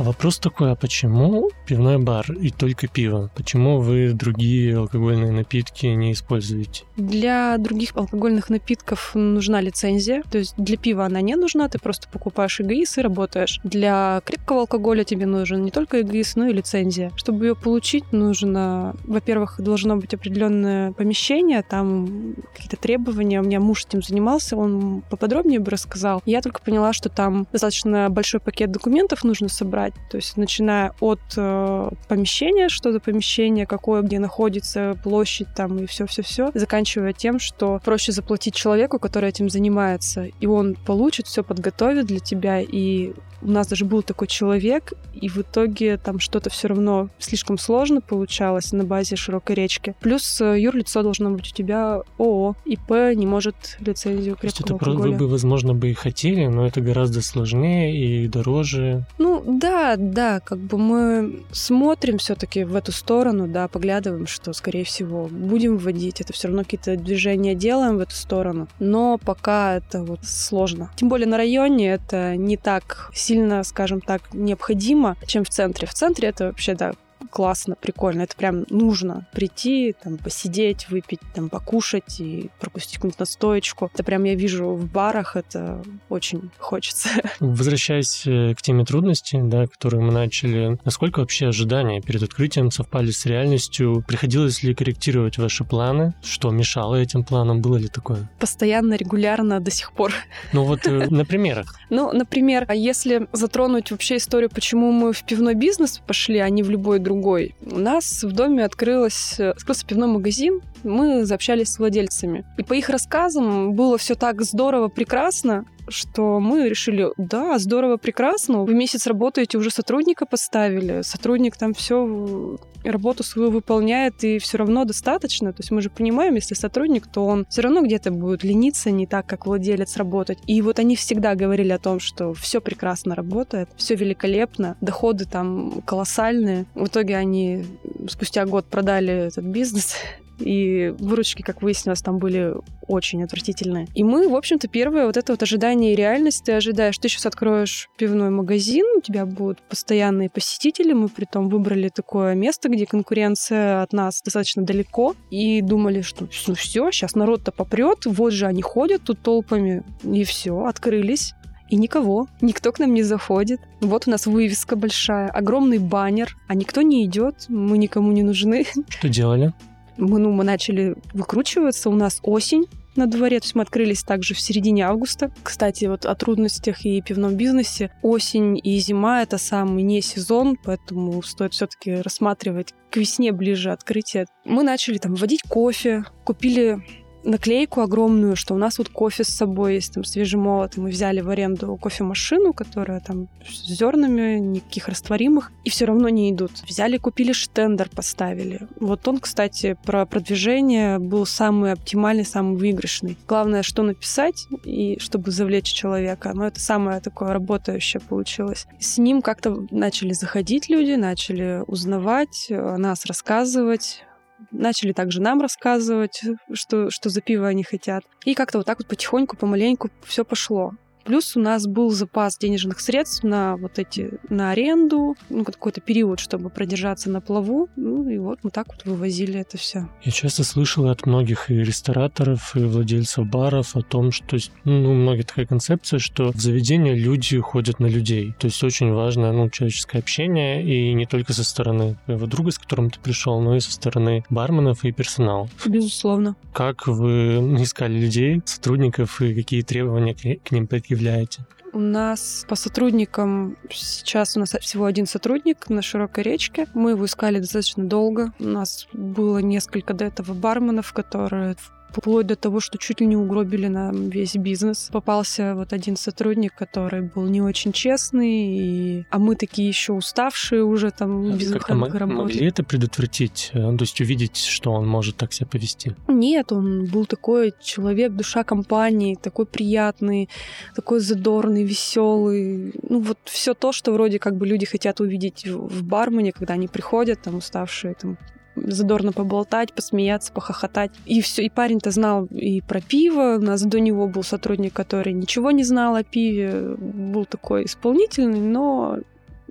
А 0.00 0.02
вопрос 0.02 0.38
такой, 0.38 0.72
а 0.72 0.76
почему 0.76 1.50
пивной 1.66 1.98
бар 1.98 2.24
и 2.32 2.48
только 2.48 2.88
пиво? 2.88 3.30
Почему 3.36 3.80
вы 3.80 4.14
другие 4.14 4.78
алкогольные 4.78 5.30
напитки 5.30 5.88
не 5.88 6.12
используете? 6.12 6.84
Для 6.96 7.58
других 7.58 7.94
алкогольных 7.94 8.48
напитков 8.48 9.10
нужна 9.14 9.60
лицензия. 9.60 10.22
То 10.30 10.38
есть 10.38 10.54
для 10.56 10.78
пива 10.78 11.04
она 11.04 11.20
не 11.20 11.36
нужна, 11.36 11.68
ты 11.68 11.78
просто 11.78 12.08
покупаешь 12.08 12.62
эгоис 12.62 12.96
и 12.96 13.02
работаешь. 13.02 13.60
Для 13.62 14.22
крепкого 14.24 14.60
алкоголя 14.60 15.04
тебе 15.04 15.26
нужен 15.26 15.64
не 15.64 15.70
только 15.70 16.00
эгоис, 16.00 16.34
но 16.34 16.46
и 16.46 16.54
лицензия. 16.54 17.12
Чтобы 17.16 17.48
ее 17.48 17.54
получить, 17.54 18.10
нужно, 18.10 18.96
во-первых, 19.04 19.56
должно 19.58 19.98
быть 19.98 20.14
определенное 20.14 20.92
помещение, 20.92 21.60
там 21.60 22.36
какие-то 22.54 22.78
требования. 22.78 23.42
У 23.42 23.44
меня 23.44 23.60
муж 23.60 23.84
этим 23.84 24.02
занимался, 24.02 24.56
он 24.56 25.02
поподробнее 25.10 25.60
бы 25.60 25.70
рассказал. 25.70 26.22
Я 26.24 26.40
только 26.40 26.62
поняла, 26.62 26.94
что 26.94 27.10
там 27.10 27.46
достаточно 27.52 28.08
большой 28.08 28.40
пакет 28.40 28.72
документов 28.72 29.24
нужно 29.24 29.50
собрать, 29.50 29.89
собрать. 29.90 30.10
То 30.10 30.16
есть 30.16 30.36
начиная 30.36 30.92
от 31.00 31.20
э, 31.36 31.90
помещения, 32.08 32.68
что 32.68 32.92
за 32.92 33.00
помещение, 33.00 33.66
какое, 33.66 34.02
где 34.02 34.18
находится, 34.18 34.96
площадь 35.02 35.48
там 35.54 35.78
и 35.78 35.86
все-все-все, 35.86 36.50
заканчивая 36.54 37.12
тем, 37.12 37.38
что 37.38 37.80
проще 37.84 38.12
заплатить 38.12 38.54
человеку, 38.54 38.98
который 38.98 39.30
этим 39.30 39.48
занимается, 39.48 40.24
и 40.24 40.46
он 40.46 40.74
получит, 40.74 41.26
все 41.26 41.42
подготовит 41.42 42.06
для 42.06 42.20
тебя, 42.20 42.60
и 42.60 43.12
у 43.42 43.50
нас 43.50 43.66
даже 43.66 43.84
был 43.84 44.02
такой 44.02 44.28
человек, 44.28 44.92
и 45.14 45.28
в 45.28 45.38
итоге 45.38 45.96
там 45.96 46.18
что-то 46.20 46.50
все 46.50 46.68
равно 46.68 47.08
слишком 47.18 47.58
сложно 47.58 48.00
получалось 48.00 48.72
на 48.72 48.84
базе 48.84 49.16
широкой 49.16 49.56
речки. 49.56 49.94
Плюс 50.00 50.40
э, 50.40 50.60
юрлицо 50.60 51.02
должно 51.02 51.30
быть 51.30 51.50
у 51.50 51.54
тебя 51.54 52.02
ООО, 52.18 52.56
ИП 52.64 52.90
не 53.14 53.26
может 53.26 53.78
лицензию 53.80 54.36
крепкого 54.36 54.40
То 54.40 54.46
есть 54.46 54.60
это 54.60 54.72
алкоголя. 54.74 55.12
вы 55.12 55.16
бы, 55.16 55.28
возможно, 55.28 55.74
бы 55.74 55.90
и 55.90 55.94
хотели, 55.94 56.46
но 56.46 56.66
это 56.66 56.80
гораздо 56.80 57.22
сложнее 57.22 57.96
и 57.96 58.28
дороже. 58.28 59.06
Ну 59.18 59.42
да, 59.80 59.96
да, 59.96 60.40
как 60.40 60.58
бы 60.58 60.78
мы 60.78 61.42
смотрим 61.52 62.18
все-таки 62.18 62.64
в 62.64 62.74
эту 62.74 62.92
сторону, 62.92 63.46
да, 63.46 63.68
поглядываем, 63.68 64.26
что, 64.26 64.52
скорее 64.52 64.84
всего, 64.84 65.28
будем 65.30 65.78
вводить. 65.78 66.20
Это 66.20 66.32
все 66.32 66.48
равно 66.48 66.64
какие-то 66.64 66.96
движения 66.96 67.54
делаем 67.54 67.96
в 67.96 68.00
эту 68.00 68.14
сторону, 68.14 68.68
но 68.78 69.18
пока 69.18 69.76
это 69.76 70.02
вот 70.02 70.20
сложно. 70.24 70.90
Тем 70.96 71.08
более 71.08 71.26
на 71.26 71.36
районе 71.36 71.92
это 71.92 72.36
не 72.36 72.56
так 72.56 73.10
сильно 73.14 73.62
скажем 73.64 74.00
так, 74.00 74.22
необходимо, 74.32 75.16
чем 75.26 75.44
в 75.44 75.48
центре. 75.48 75.86
В 75.86 75.94
центре 75.94 76.28
это 76.28 76.46
вообще, 76.46 76.74
да, 76.74 76.92
классно, 77.30 77.76
прикольно. 77.76 78.22
Это 78.22 78.36
прям 78.36 78.64
нужно 78.68 79.26
прийти, 79.32 79.94
там, 80.02 80.18
посидеть, 80.18 80.88
выпить, 80.90 81.20
там, 81.34 81.48
покушать 81.48 82.20
и 82.20 82.50
пропустить 82.60 82.96
какую-нибудь 82.96 83.20
настоечку. 83.20 83.90
Это 83.92 84.04
прям 84.04 84.24
я 84.24 84.34
вижу 84.34 84.74
в 84.74 84.90
барах, 84.90 85.36
это 85.36 85.82
очень 86.08 86.50
хочется. 86.58 87.08
Возвращаясь 87.40 88.26
э, 88.26 88.54
к 88.54 88.62
теме 88.62 88.84
трудностей, 88.84 89.40
да, 89.42 89.66
которые 89.66 90.02
мы 90.02 90.12
начали, 90.12 90.78
насколько 90.84 91.20
вообще 91.20 91.48
ожидания 91.48 92.00
перед 92.00 92.22
открытием 92.22 92.70
совпали 92.70 93.10
с 93.10 93.26
реальностью? 93.26 94.04
Приходилось 94.06 94.62
ли 94.62 94.74
корректировать 94.74 95.38
ваши 95.38 95.64
планы? 95.64 96.14
Что 96.22 96.50
мешало 96.50 96.96
этим 96.96 97.24
планам? 97.24 97.60
Было 97.60 97.76
ли 97.76 97.88
такое? 97.88 98.30
Постоянно, 98.38 98.94
регулярно 98.94 99.60
до 99.60 99.70
сих 99.70 99.92
пор. 99.92 100.12
Ну 100.52 100.64
вот 100.64 100.86
э, 100.86 101.06
на 101.08 101.24
примерах. 101.24 101.76
Ну, 101.90 102.12
например, 102.12 102.70
если 102.72 103.26
затронуть 103.32 103.90
вообще 103.90 104.18
историю, 104.18 104.48
почему 104.48 104.92
мы 104.92 105.12
в 105.12 105.24
пивной 105.24 105.54
бизнес 105.54 106.00
пошли, 106.06 106.38
а 106.38 106.48
не 106.48 106.62
в 106.62 106.70
любой 106.70 107.00
другой 107.00 107.19
другой. 107.20 107.54
У 107.70 107.78
нас 107.78 108.24
в 108.24 108.32
доме 108.32 108.64
открылось, 108.64 109.38
открылся 109.38 109.86
пивной 109.86 110.08
магазин, 110.08 110.60
мы 110.82 111.26
заобщались 111.26 111.68
с 111.68 111.78
владельцами. 111.78 112.44
И 112.56 112.62
по 112.62 112.72
их 112.72 112.88
рассказам 112.88 113.74
было 113.74 113.98
все 113.98 114.14
так 114.14 114.40
здорово, 114.40 114.88
прекрасно, 114.88 115.66
что 115.90 116.40
мы 116.40 116.68
решили, 116.68 117.08
да, 117.16 117.58
здорово, 117.58 117.96
прекрасно, 117.96 118.62
вы 118.62 118.74
месяц 118.74 119.06
работаете, 119.06 119.58
уже 119.58 119.70
сотрудника 119.70 120.26
поставили, 120.26 121.02
сотрудник 121.02 121.56
там 121.56 121.74
все 121.74 122.58
работу 122.84 123.22
свою 123.22 123.50
выполняет, 123.50 124.24
и 124.24 124.38
все 124.38 124.58
равно 124.58 124.84
достаточно. 124.84 125.52
То 125.52 125.60
есть 125.60 125.70
мы 125.70 125.82
же 125.82 125.90
понимаем, 125.90 126.34
если 126.34 126.54
сотрудник, 126.54 127.06
то 127.06 127.26
он 127.26 127.46
все 127.50 127.62
равно 127.62 127.82
где-то 127.82 128.10
будет 128.10 128.42
лениться 128.44 128.90
не 128.90 129.06
так, 129.06 129.26
как 129.26 129.46
владелец 129.46 129.96
работать. 129.96 130.38
И 130.46 130.62
вот 130.62 130.78
они 130.78 130.96
всегда 130.96 131.34
говорили 131.34 131.72
о 131.72 131.78
том, 131.78 132.00
что 132.00 132.32
все 132.34 132.60
прекрасно 132.60 133.14
работает, 133.14 133.68
все 133.76 133.94
великолепно, 133.94 134.76
доходы 134.80 135.24
там 135.26 135.82
колоссальные. 135.82 136.66
В 136.74 136.86
итоге 136.86 137.16
они 137.16 137.64
спустя 138.08 138.46
год 138.46 138.66
продали 138.66 139.26
этот 139.26 139.44
бизнес 139.44 139.96
и 140.40 140.94
выручки, 140.98 141.42
как 141.42 141.62
выяснилось, 141.62 142.02
там 142.02 142.18
были 142.18 142.54
очень 142.86 143.22
отвратительные. 143.22 143.86
И 143.94 144.02
мы, 144.02 144.28
в 144.28 144.34
общем-то, 144.34 144.68
первое 144.68 145.06
вот 145.06 145.16
это 145.16 145.32
вот 145.32 145.42
ожидание 145.42 145.92
и 145.92 145.96
реальность. 145.96 146.44
Ты 146.44 146.52
ожидаешь, 146.52 146.98
ты 146.98 147.08
сейчас 147.08 147.26
откроешь 147.26 147.88
пивной 147.96 148.30
магазин, 148.30 148.84
у 148.96 149.00
тебя 149.00 149.26
будут 149.26 149.62
постоянные 149.62 150.30
посетители. 150.30 150.92
Мы 150.92 151.08
при 151.08 151.24
том 151.24 151.48
выбрали 151.48 151.88
такое 151.88 152.34
место, 152.34 152.68
где 152.68 152.86
конкуренция 152.86 153.82
от 153.82 153.92
нас 153.92 154.20
достаточно 154.24 154.64
далеко. 154.64 155.14
И 155.30 155.60
думали, 155.60 156.00
что 156.00 156.28
ну 156.46 156.54
все, 156.54 156.90
сейчас 156.90 157.14
народ-то 157.14 157.52
попрет, 157.52 158.06
вот 158.06 158.32
же 158.32 158.46
они 158.46 158.62
ходят 158.62 159.02
тут 159.02 159.20
толпами. 159.20 159.84
И 160.04 160.24
все, 160.24 160.64
открылись. 160.64 161.34
И 161.68 161.76
никого, 161.76 162.26
никто 162.40 162.72
к 162.72 162.80
нам 162.80 162.92
не 162.92 163.04
заходит. 163.04 163.60
Вот 163.80 164.08
у 164.08 164.10
нас 164.10 164.26
вывеска 164.26 164.74
большая, 164.74 165.28
огромный 165.28 165.78
баннер, 165.78 166.36
а 166.48 166.56
никто 166.56 166.82
не 166.82 167.04
идет, 167.04 167.44
мы 167.48 167.78
никому 167.78 168.10
не 168.10 168.24
нужны. 168.24 168.66
Что 168.88 169.08
делали? 169.08 169.52
Мы, 170.00 170.18
ну, 170.18 170.32
мы 170.32 170.44
начали 170.44 170.96
выкручиваться, 171.12 171.90
у 171.90 171.94
нас 171.94 172.20
осень, 172.22 172.66
на 172.96 173.06
дворе. 173.06 173.40
То 173.40 173.44
есть 173.44 173.54
мы 173.54 173.62
открылись 173.62 174.02
также 174.02 174.34
в 174.34 174.40
середине 174.40 174.86
августа. 174.86 175.32
Кстати, 175.42 175.84
вот 175.86 176.06
о 176.06 176.14
трудностях 176.14 176.84
и 176.84 177.00
пивном 177.00 177.36
бизнесе. 177.36 177.90
Осень 178.02 178.60
и 178.62 178.78
зима— 178.78 179.22
это 179.22 179.38
самый 179.38 179.82
не 179.82 180.00
сезон, 180.00 180.56
поэтому 180.62 181.22
стоит 181.22 181.52
все 181.52 181.66
таки 181.66 181.96
рассматривать 181.96 182.74
к 182.90 182.96
весне 182.96 183.32
ближе 183.32 183.70
открытие. 183.70 184.26
Мы 184.44 184.62
начали 184.62 184.98
там 184.98 185.14
вводить 185.14 185.42
кофе, 185.42 186.04
купили 186.24 186.82
наклейку 187.24 187.80
огромную, 187.80 188.36
что 188.36 188.54
у 188.54 188.58
нас 188.58 188.78
вот 188.78 188.88
кофе 188.88 189.24
с 189.24 189.28
собой 189.28 189.74
есть, 189.74 189.94
там 189.94 190.04
свежемолотый. 190.04 190.82
Мы 190.82 190.90
взяли 190.90 191.20
в 191.20 191.30
аренду 191.30 191.76
кофемашину, 191.76 192.52
которая 192.52 193.00
там 193.00 193.28
с 193.46 193.66
зернами, 193.66 194.38
никаких 194.38 194.88
растворимых, 194.88 195.52
и 195.64 195.70
все 195.70 195.84
равно 195.84 196.08
не 196.08 196.30
идут. 196.30 196.52
Взяли, 196.66 196.96
купили 196.98 197.32
штендер, 197.32 197.88
поставили. 197.88 198.68
Вот 198.78 199.06
он, 199.08 199.18
кстати, 199.18 199.76
про 199.84 200.06
продвижение 200.06 200.98
был 200.98 201.26
самый 201.26 201.72
оптимальный, 201.72 202.24
самый 202.24 202.56
выигрышный. 202.56 203.16
Главное, 203.26 203.62
что 203.62 203.82
написать, 203.82 204.46
и 204.64 204.98
чтобы 204.98 205.30
завлечь 205.30 205.72
человека. 205.72 206.32
Но 206.34 206.46
это 206.46 206.60
самое 206.60 207.00
такое 207.00 207.32
работающее 207.32 208.00
получилось. 208.00 208.66
С 208.78 208.98
ним 208.98 209.22
как-то 209.22 209.66
начали 209.70 210.12
заходить 210.12 210.68
люди, 210.68 210.92
начали 210.92 211.62
узнавать, 211.66 212.46
о 212.50 212.76
нас 212.78 213.06
рассказывать, 213.06 214.04
начали 214.50 214.92
также 214.92 215.20
нам 215.20 215.40
рассказывать, 215.40 216.22
что, 216.52 216.90
что 216.90 217.08
за 217.08 217.20
пиво 217.20 217.46
они 217.46 217.62
хотят. 217.62 218.04
И 218.24 218.34
как-то 218.34 218.58
вот 218.58 218.66
так 218.66 218.78
вот 218.78 218.88
потихоньку, 218.88 219.36
помаленьку 219.36 219.90
все 220.04 220.24
пошло. 220.24 220.72
Плюс 221.04 221.36
у 221.36 221.40
нас 221.40 221.66
был 221.66 221.90
запас 221.90 222.38
денежных 222.38 222.80
средств 222.80 223.24
на 223.24 223.56
вот 223.56 223.78
эти, 223.78 224.18
на 224.28 224.50
аренду, 224.50 225.16
ну, 225.28 225.44
какой-то 225.44 225.80
период, 225.80 226.20
чтобы 226.20 226.50
продержаться 226.50 227.10
на 227.10 227.20
плаву. 227.20 227.68
Ну, 227.76 228.08
и 228.08 228.18
вот 228.18 228.40
мы 228.42 228.50
так 228.50 228.68
вот 228.68 228.84
вывозили 228.84 229.40
это 229.40 229.56
все. 229.56 229.88
Я 230.02 230.12
часто 230.12 230.44
слышал 230.44 230.88
от 230.88 231.06
многих 231.06 231.50
и 231.50 231.54
рестораторов, 231.54 232.56
и 232.56 232.60
владельцев 232.60 233.26
баров 233.26 233.76
о 233.76 233.82
том, 233.82 234.12
что 234.12 234.36
ну, 234.64 234.90
у 234.90 234.94
многих 234.94 235.26
такая 235.26 235.46
концепция, 235.46 235.98
что 235.98 236.32
в 236.32 236.36
заведение 236.36 236.94
люди 236.94 237.38
ходят 237.38 237.80
на 237.80 237.86
людей. 237.86 238.34
То 238.38 238.46
есть 238.46 238.62
очень 238.62 238.92
важно 238.92 239.32
ну, 239.32 239.48
человеческое 239.50 239.98
общение, 239.98 240.64
и 240.64 240.92
не 240.92 241.06
только 241.06 241.32
со 241.32 241.44
стороны 241.44 241.98
твоего 242.04 242.26
друга, 242.26 242.50
с 242.50 242.58
которым 242.58 242.90
ты 242.90 243.00
пришел, 243.00 243.40
но 243.40 243.56
и 243.56 243.60
со 243.60 243.72
стороны 243.72 244.24
барменов 244.30 244.84
и 244.84 244.92
персонала. 244.92 245.48
Безусловно. 245.66 246.36
Как 246.52 246.86
вы 246.86 247.38
искали 247.62 247.98
людей, 247.98 248.42
сотрудников, 248.44 249.20
и 249.20 249.34
какие 249.34 249.62
требования 249.62 250.14
к 250.14 250.50
ним 250.50 250.66
предъявляете? 250.90 251.40
У 251.72 251.78
нас 251.78 252.44
по 252.48 252.56
сотрудникам 252.56 253.56
сейчас 253.70 254.36
у 254.36 254.40
нас 254.40 254.56
всего 254.60 254.86
один 254.86 255.06
сотрудник 255.06 255.70
на 255.70 255.82
широкой 255.82 256.24
речке. 256.24 256.66
Мы 256.74 256.90
его 256.90 257.06
искали 257.06 257.38
достаточно 257.38 257.84
долго. 257.84 258.32
У 258.40 258.44
нас 258.44 258.88
было 258.92 259.38
несколько 259.38 259.94
до 259.94 260.04
этого 260.04 260.34
барменов, 260.34 260.92
которые 260.92 261.54
вплоть 261.92 262.26
до 262.26 262.36
того, 262.36 262.60
что 262.60 262.78
чуть 262.78 263.00
ли 263.00 263.06
не 263.06 263.16
угробили 263.16 263.66
нам 263.66 264.08
весь 264.08 264.36
бизнес. 264.36 264.88
Попался 264.92 265.54
вот 265.54 265.72
один 265.72 265.96
сотрудник, 265.96 266.54
который 266.54 267.02
был 267.02 267.26
не 267.26 267.42
очень 267.42 267.72
честный, 267.72 268.58
и... 268.58 269.04
а 269.10 269.18
мы 269.18 269.36
такие 269.36 269.68
еще 269.68 269.92
уставшие 269.92 270.64
уже 270.64 270.90
там 270.90 271.36
без 271.36 271.52
выходных 271.52 271.94
работ. 271.94 272.16
Могли 272.16 272.46
это 272.46 272.62
предотвратить? 272.62 273.50
Э, 273.52 273.76
то 273.76 273.82
есть 273.82 274.00
увидеть, 274.00 274.36
что 274.36 274.72
он 274.72 274.86
может 274.86 275.16
так 275.16 275.32
себя 275.32 275.46
повести? 275.46 275.94
Нет, 276.08 276.52
он 276.52 276.86
был 276.86 277.06
такой 277.06 277.52
человек, 277.60 278.12
душа 278.12 278.44
компании, 278.44 279.18
такой 279.20 279.46
приятный, 279.46 280.28
такой 280.74 281.00
задорный, 281.00 281.64
веселый. 281.64 282.72
Ну 282.88 283.00
вот 283.00 283.18
все 283.24 283.54
то, 283.54 283.72
что 283.72 283.92
вроде 283.92 284.18
как 284.18 284.36
бы 284.36 284.46
люди 284.46 284.66
хотят 284.66 285.00
увидеть 285.00 285.46
в 285.46 285.84
бармене, 285.84 286.32
когда 286.32 286.54
они 286.54 286.68
приходят, 286.68 287.22
там 287.22 287.36
уставшие, 287.36 287.94
там 287.94 288.18
задорно 288.56 289.12
поболтать, 289.12 289.72
посмеяться, 289.72 290.32
похохотать. 290.32 290.90
И 291.06 291.20
все. 291.20 291.44
И 291.44 291.48
парень-то 291.48 291.90
знал 291.90 292.26
и 292.26 292.60
про 292.60 292.80
пиво. 292.80 293.36
У 293.38 293.42
нас 293.42 293.62
до 293.62 293.80
него 293.80 294.06
был 294.06 294.22
сотрудник, 294.22 294.72
который 294.72 295.12
ничего 295.12 295.50
не 295.50 295.64
знал 295.64 295.96
о 295.96 296.04
пиве. 296.04 296.74
Был 296.76 297.24
такой 297.24 297.64
исполнительный, 297.64 298.40
но 298.40 298.98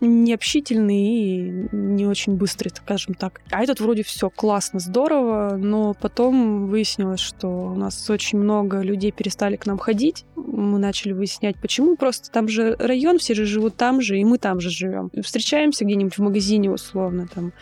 необщительный 0.02 1.04
и 1.04 1.68
не 1.72 2.06
очень 2.06 2.36
быстрый, 2.36 2.70
скажем 2.70 3.14
так. 3.14 3.42
А 3.52 3.64
этот 3.64 3.80
вроде 3.80 4.04
все 4.04 4.30
классно, 4.30 4.80
здорово, 4.80 5.58
но 5.58 5.96
потом 6.00 6.68
выяснилось, 6.68 7.20
что 7.20 7.48
у 7.48 7.76
нас 7.76 8.10
очень 8.10 8.40
много 8.40 8.82
людей 8.82 9.12
перестали 9.12 9.56
к 9.56 9.66
нам 9.66 9.78
ходить. 9.78 10.26
Мы 10.36 10.80
начали 10.80 11.14
выяснять, 11.14 11.58
почему. 11.62 11.96
Просто 11.96 12.32
там 12.32 12.48
же 12.48 12.76
район, 12.80 13.18
все 13.18 13.34
же 13.34 13.46
живут 13.46 13.76
там 13.76 14.02
же, 14.02 14.18
и 14.18 14.24
мы 14.24 14.38
там 14.38 14.60
же 14.60 14.70
живем. 14.70 15.12
Встречаемся 15.22 15.86
где-нибудь 15.86 16.18
в 16.18 16.22
магазине 16.22 16.72
условно, 16.72 17.28
там 17.34 17.54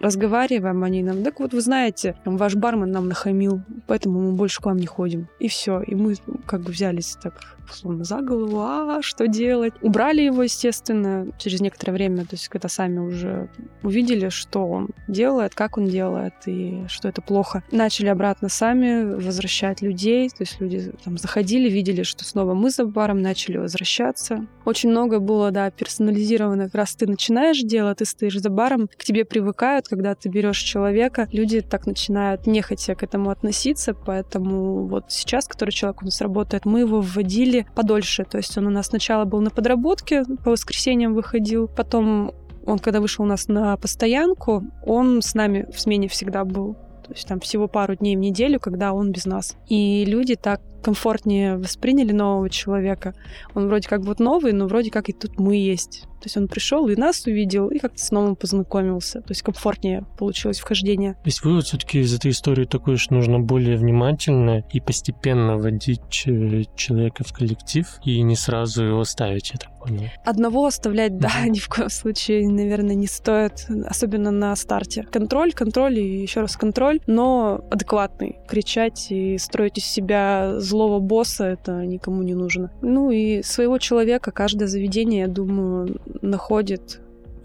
разговариваем, 0.00 0.82
они 0.84 1.02
нам, 1.02 1.22
так 1.22 1.40
вот 1.40 1.52
вы 1.52 1.60
знаете, 1.60 2.16
ваш 2.24 2.54
бармен 2.54 2.90
нам 2.90 3.08
нахамил, 3.08 3.62
поэтому 3.86 4.20
мы 4.20 4.32
больше 4.32 4.60
к 4.60 4.66
вам 4.66 4.78
не 4.78 4.86
ходим. 4.86 5.28
И 5.38 5.48
все. 5.48 5.80
И 5.80 5.94
мы 5.94 6.14
как 6.46 6.62
бы 6.62 6.72
взялись 6.72 7.16
так 7.22 7.56
условно 7.70 8.04
за 8.04 8.20
голову, 8.20 8.60
а 8.60 9.00
что 9.02 9.26
делать? 9.26 9.74
Убрали 9.82 10.22
его, 10.22 10.42
естественно, 10.42 11.26
через 11.38 11.60
некоторое 11.60 11.92
время, 11.92 12.22
то 12.22 12.32
есть 12.32 12.48
когда 12.48 12.68
сами 12.68 12.98
уже 12.98 13.48
увидели, 13.82 14.28
что 14.28 14.66
он 14.66 14.90
делает, 15.08 15.54
как 15.54 15.78
он 15.78 15.86
делает 15.86 16.34
и 16.46 16.84
что 16.88 17.08
это 17.08 17.22
плохо. 17.22 17.62
Начали 17.70 18.08
обратно 18.08 18.48
сами 18.48 19.14
возвращать 19.14 19.82
людей, 19.82 20.28
то 20.28 20.40
есть 20.40 20.60
люди 20.60 20.92
там 21.04 21.18
заходили, 21.18 21.68
видели, 21.68 22.02
что 22.02 22.24
снова 22.24 22.54
мы 22.54 22.70
за 22.70 22.86
баром, 22.86 23.20
начали 23.20 23.58
возвращаться. 23.58 24.46
Очень 24.64 24.90
много 24.90 25.20
было, 25.20 25.50
да, 25.50 25.70
персонализировано. 25.70 26.64
Как 26.64 26.74
раз 26.74 26.94
ты 26.94 27.06
начинаешь 27.06 27.60
делать, 27.60 27.98
ты 27.98 28.04
стоишь 28.04 28.38
за 28.40 28.50
баром, 28.50 28.88
к 28.88 29.04
тебе 29.04 29.24
привыкают, 29.24 29.88
когда 29.88 30.14
ты 30.14 30.28
берешь 30.28 30.58
человека, 30.58 31.28
люди 31.32 31.60
так 31.60 31.86
начинают 31.86 32.46
нехотя 32.46 32.94
к 32.94 33.02
этому 33.02 33.30
относиться, 33.30 33.75
поэтому 33.94 34.86
вот 34.86 35.06
сейчас, 35.08 35.46
который 35.46 35.70
человек 35.70 36.02
у 36.02 36.04
нас 36.04 36.20
работает, 36.20 36.64
мы 36.64 36.80
его 36.80 37.00
вводили 37.00 37.66
подольше. 37.74 38.24
То 38.24 38.38
есть 38.38 38.56
он 38.58 38.66
у 38.66 38.70
нас 38.70 38.86
сначала 38.86 39.24
был 39.24 39.40
на 39.40 39.50
подработке, 39.50 40.24
по 40.44 40.50
воскресеньям 40.50 41.14
выходил, 41.14 41.68
потом 41.68 42.32
он, 42.66 42.78
когда 42.78 43.00
вышел 43.00 43.24
у 43.24 43.28
нас 43.28 43.48
на 43.48 43.76
постоянку, 43.76 44.64
он 44.84 45.22
с 45.22 45.34
нами 45.34 45.66
в 45.72 45.80
смене 45.80 46.08
всегда 46.08 46.44
был. 46.44 46.74
То 47.06 47.12
есть 47.12 47.28
там 47.28 47.38
всего 47.38 47.68
пару 47.68 47.94
дней 47.94 48.16
в 48.16 48.20
неделю, 48.20 48.58
когда 48.58 48.92
он 48.92 49.12
без 49.12 49.26
нас. 49.26 49.56
И 49.68 50.04
люди 50.04 50.34
так 50.34 50.60
комфортнее 50.86 51.56
восприняли 51.56 52.12
нового 52.12 52.48
человека. 52.48 53.12
Он 53.54 53.66
вроде 53.66 53.88
как 53.88 54.02
вот 54.02 54.20
новый, 54.20 54.52
но 54.52 54.68
вроде 54.68 54.92
как 54.92 55.08
и 55.08 55.12
тут 55.12 55.36
мы 55.40 55.56
есть. 55.56 56.02
То 56.20 56.28
есть 56.28 56.36
он 56.38 56.48
пришел 56.48 56.88
и 56.88 56.96
нас 56.96 57.26
увидел, 57.26 57.68
и 57.68 57.78
как-то 57.78 57.98
с 57.98 58.10
новым 58.10 58.36
познакомился. 58.36 59.20
То 59.20 59.30
есть 59.30 59.42
комфортнее 59.42 60.06
получилось 60.18 60.58
вхождение. 60.58 61.12
То 61.14 61.26
есть 61.26 61.44
вывод 61.44 61.64
все-таки 61.64 62.00
из 62.00 62.14
этой 62.14 62.30
истории 62.30 62.64
такой, 62.64 62.96
что 62.96 63.14
нужно 63.14 63.38
более 63.38 63.76
внимательно 63.76 64.64
и 64.72 64.80
постепенно 64.80 65.56
вводить 65.56 66.00
человека 66.08 67.22
в 67.24 67.32
коллектив 67.32 67.86
и 68.04 68.22
не 68.22 68.34
сразу 68.34 68.84
его 68.84 69.04
ставить, 69.04 69.50
я 69.50 69.58
так 69.58 69.78
понял. 69.78 70.08
Одного 70.24 70.66
оставлять, 70.66 71.18
да, 71.18 71.46
ни 71.46 71.58
в 71.58 71.68
коем 71.68 71.90
случае, 71.90 72.48
наверное, 72.48 72.94
не 72.94 73.06
стоит, 73.06 73.66
особенно 73.86 74.30
на 74.30 74.56
старте. 74.56 75.04
Контроль, 75.04 75.52
контроль 75.52 75.98
и 75.98 76.22
еще 76.22 76.40
раз 76.40 76.56
контроль, 76.56 77.00
но 77.06 77.60
адекватный. 77.70 78.38
Кричать 78.48 79.08
и 79.10 79.38
строить 79.38 79.78
из 79.78 79.84
себя 79.84 80.58
зло 80.60 80.75
злого 80.76 81.00
босса 81.00 81.44
это 81.44 81.86
никому 81.86 82.22
не 82.22 82.34
нужно. 82.34 82.70
Ну 82.82 83.10
и 83.10 83.42
своего 83.42 83.78
человека 83.78 84.30
каждое 84.30 84.68
заведение, 84.68 85.20
я 85.20 85.28
думаю, 85.28 86.00
находит 86.22 87.00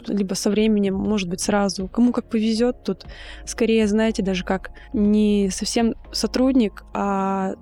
либо 0.07 0.33
со 0.33 0.49
временем, 0.49 0.95
может 0.95 1.29
быть, 1.29 1.41
сразу. 1.41 1.87
Кому 1.87 2.11
как 2.11 2.25
повезет, 2.25 2.83
тут 2.83 3.05
скорее, 3.45 3.87
знаете, 3.87 4.23
даже 4.23 4.43
как 4.43 4.71
не 4.93 5.49
совсем 5.51 5.93
сотрудник, 6.11 6.83
а 6.93 7.53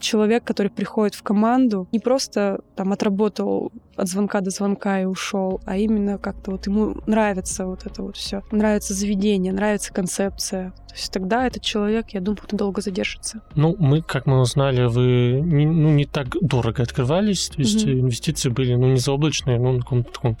человек, 0.00 0.44
который 0.44 0.68
приходит 0.68 1.14
в 1.14 1.22
команду, 1.22 1.88
не 1.92 1.98
просто 1.98 2.60
там 2.76 2.92
отработал 2.92 3.72
от 3.96 4.08
звонка 4.08 4.40
до 4.40 4.50
звонка 4.50 5.00
и 5.00 5.04
ушел, 5.04 5.60
а 5.64 5.76
именно 5.76 6.18
как-то 6.18 6.52
вот 6.52 6.66
ему 6.66 6.96
нравится 7.06 7.66
вот 7.66 7.84
это 7.84 8.02
вот 8.02 8.16
все. 8.16 8.42
Нравится 8.52 8.94
заведение, 8.94 9.52
нравится 9.52 9.92
концепция. 9.92 10.72
То 10.88 10.94
есть 10.94 11.12
тогда 11.12 11.46
этот 11.46 11.62
человек, 11.62 12.10
я 12.10 12.20
думаю, 12.20 12.42
долго 12.52 12.80
задержится. 12.80 13.42
Ну, 13.56 13.76
мы, 13.78 14.02
как 14.02 14.26
мы 14.26 14.40
узнали, 14.40 14.84
вы 14.84 15.40
не, 15.40 15.66
ну, 15.66 15.90
не 15.90 16.04
так 16.04 16.28
дорого 16.40 16.82
открывались, 16.82 17.48
то 17.48 17.58
есть 17.58 17.84
mm-hmm. 17.84 18.00
инвестиции 18.00 18.48
были, 18.50 18.74
ну, 18.74 18.88
не 18.88 18.98
заоблачные, 18.98 19.58
но 19.58 19.72
на 19.72 19.80
каком-то 19.80 20.12
таком 20.12 20.38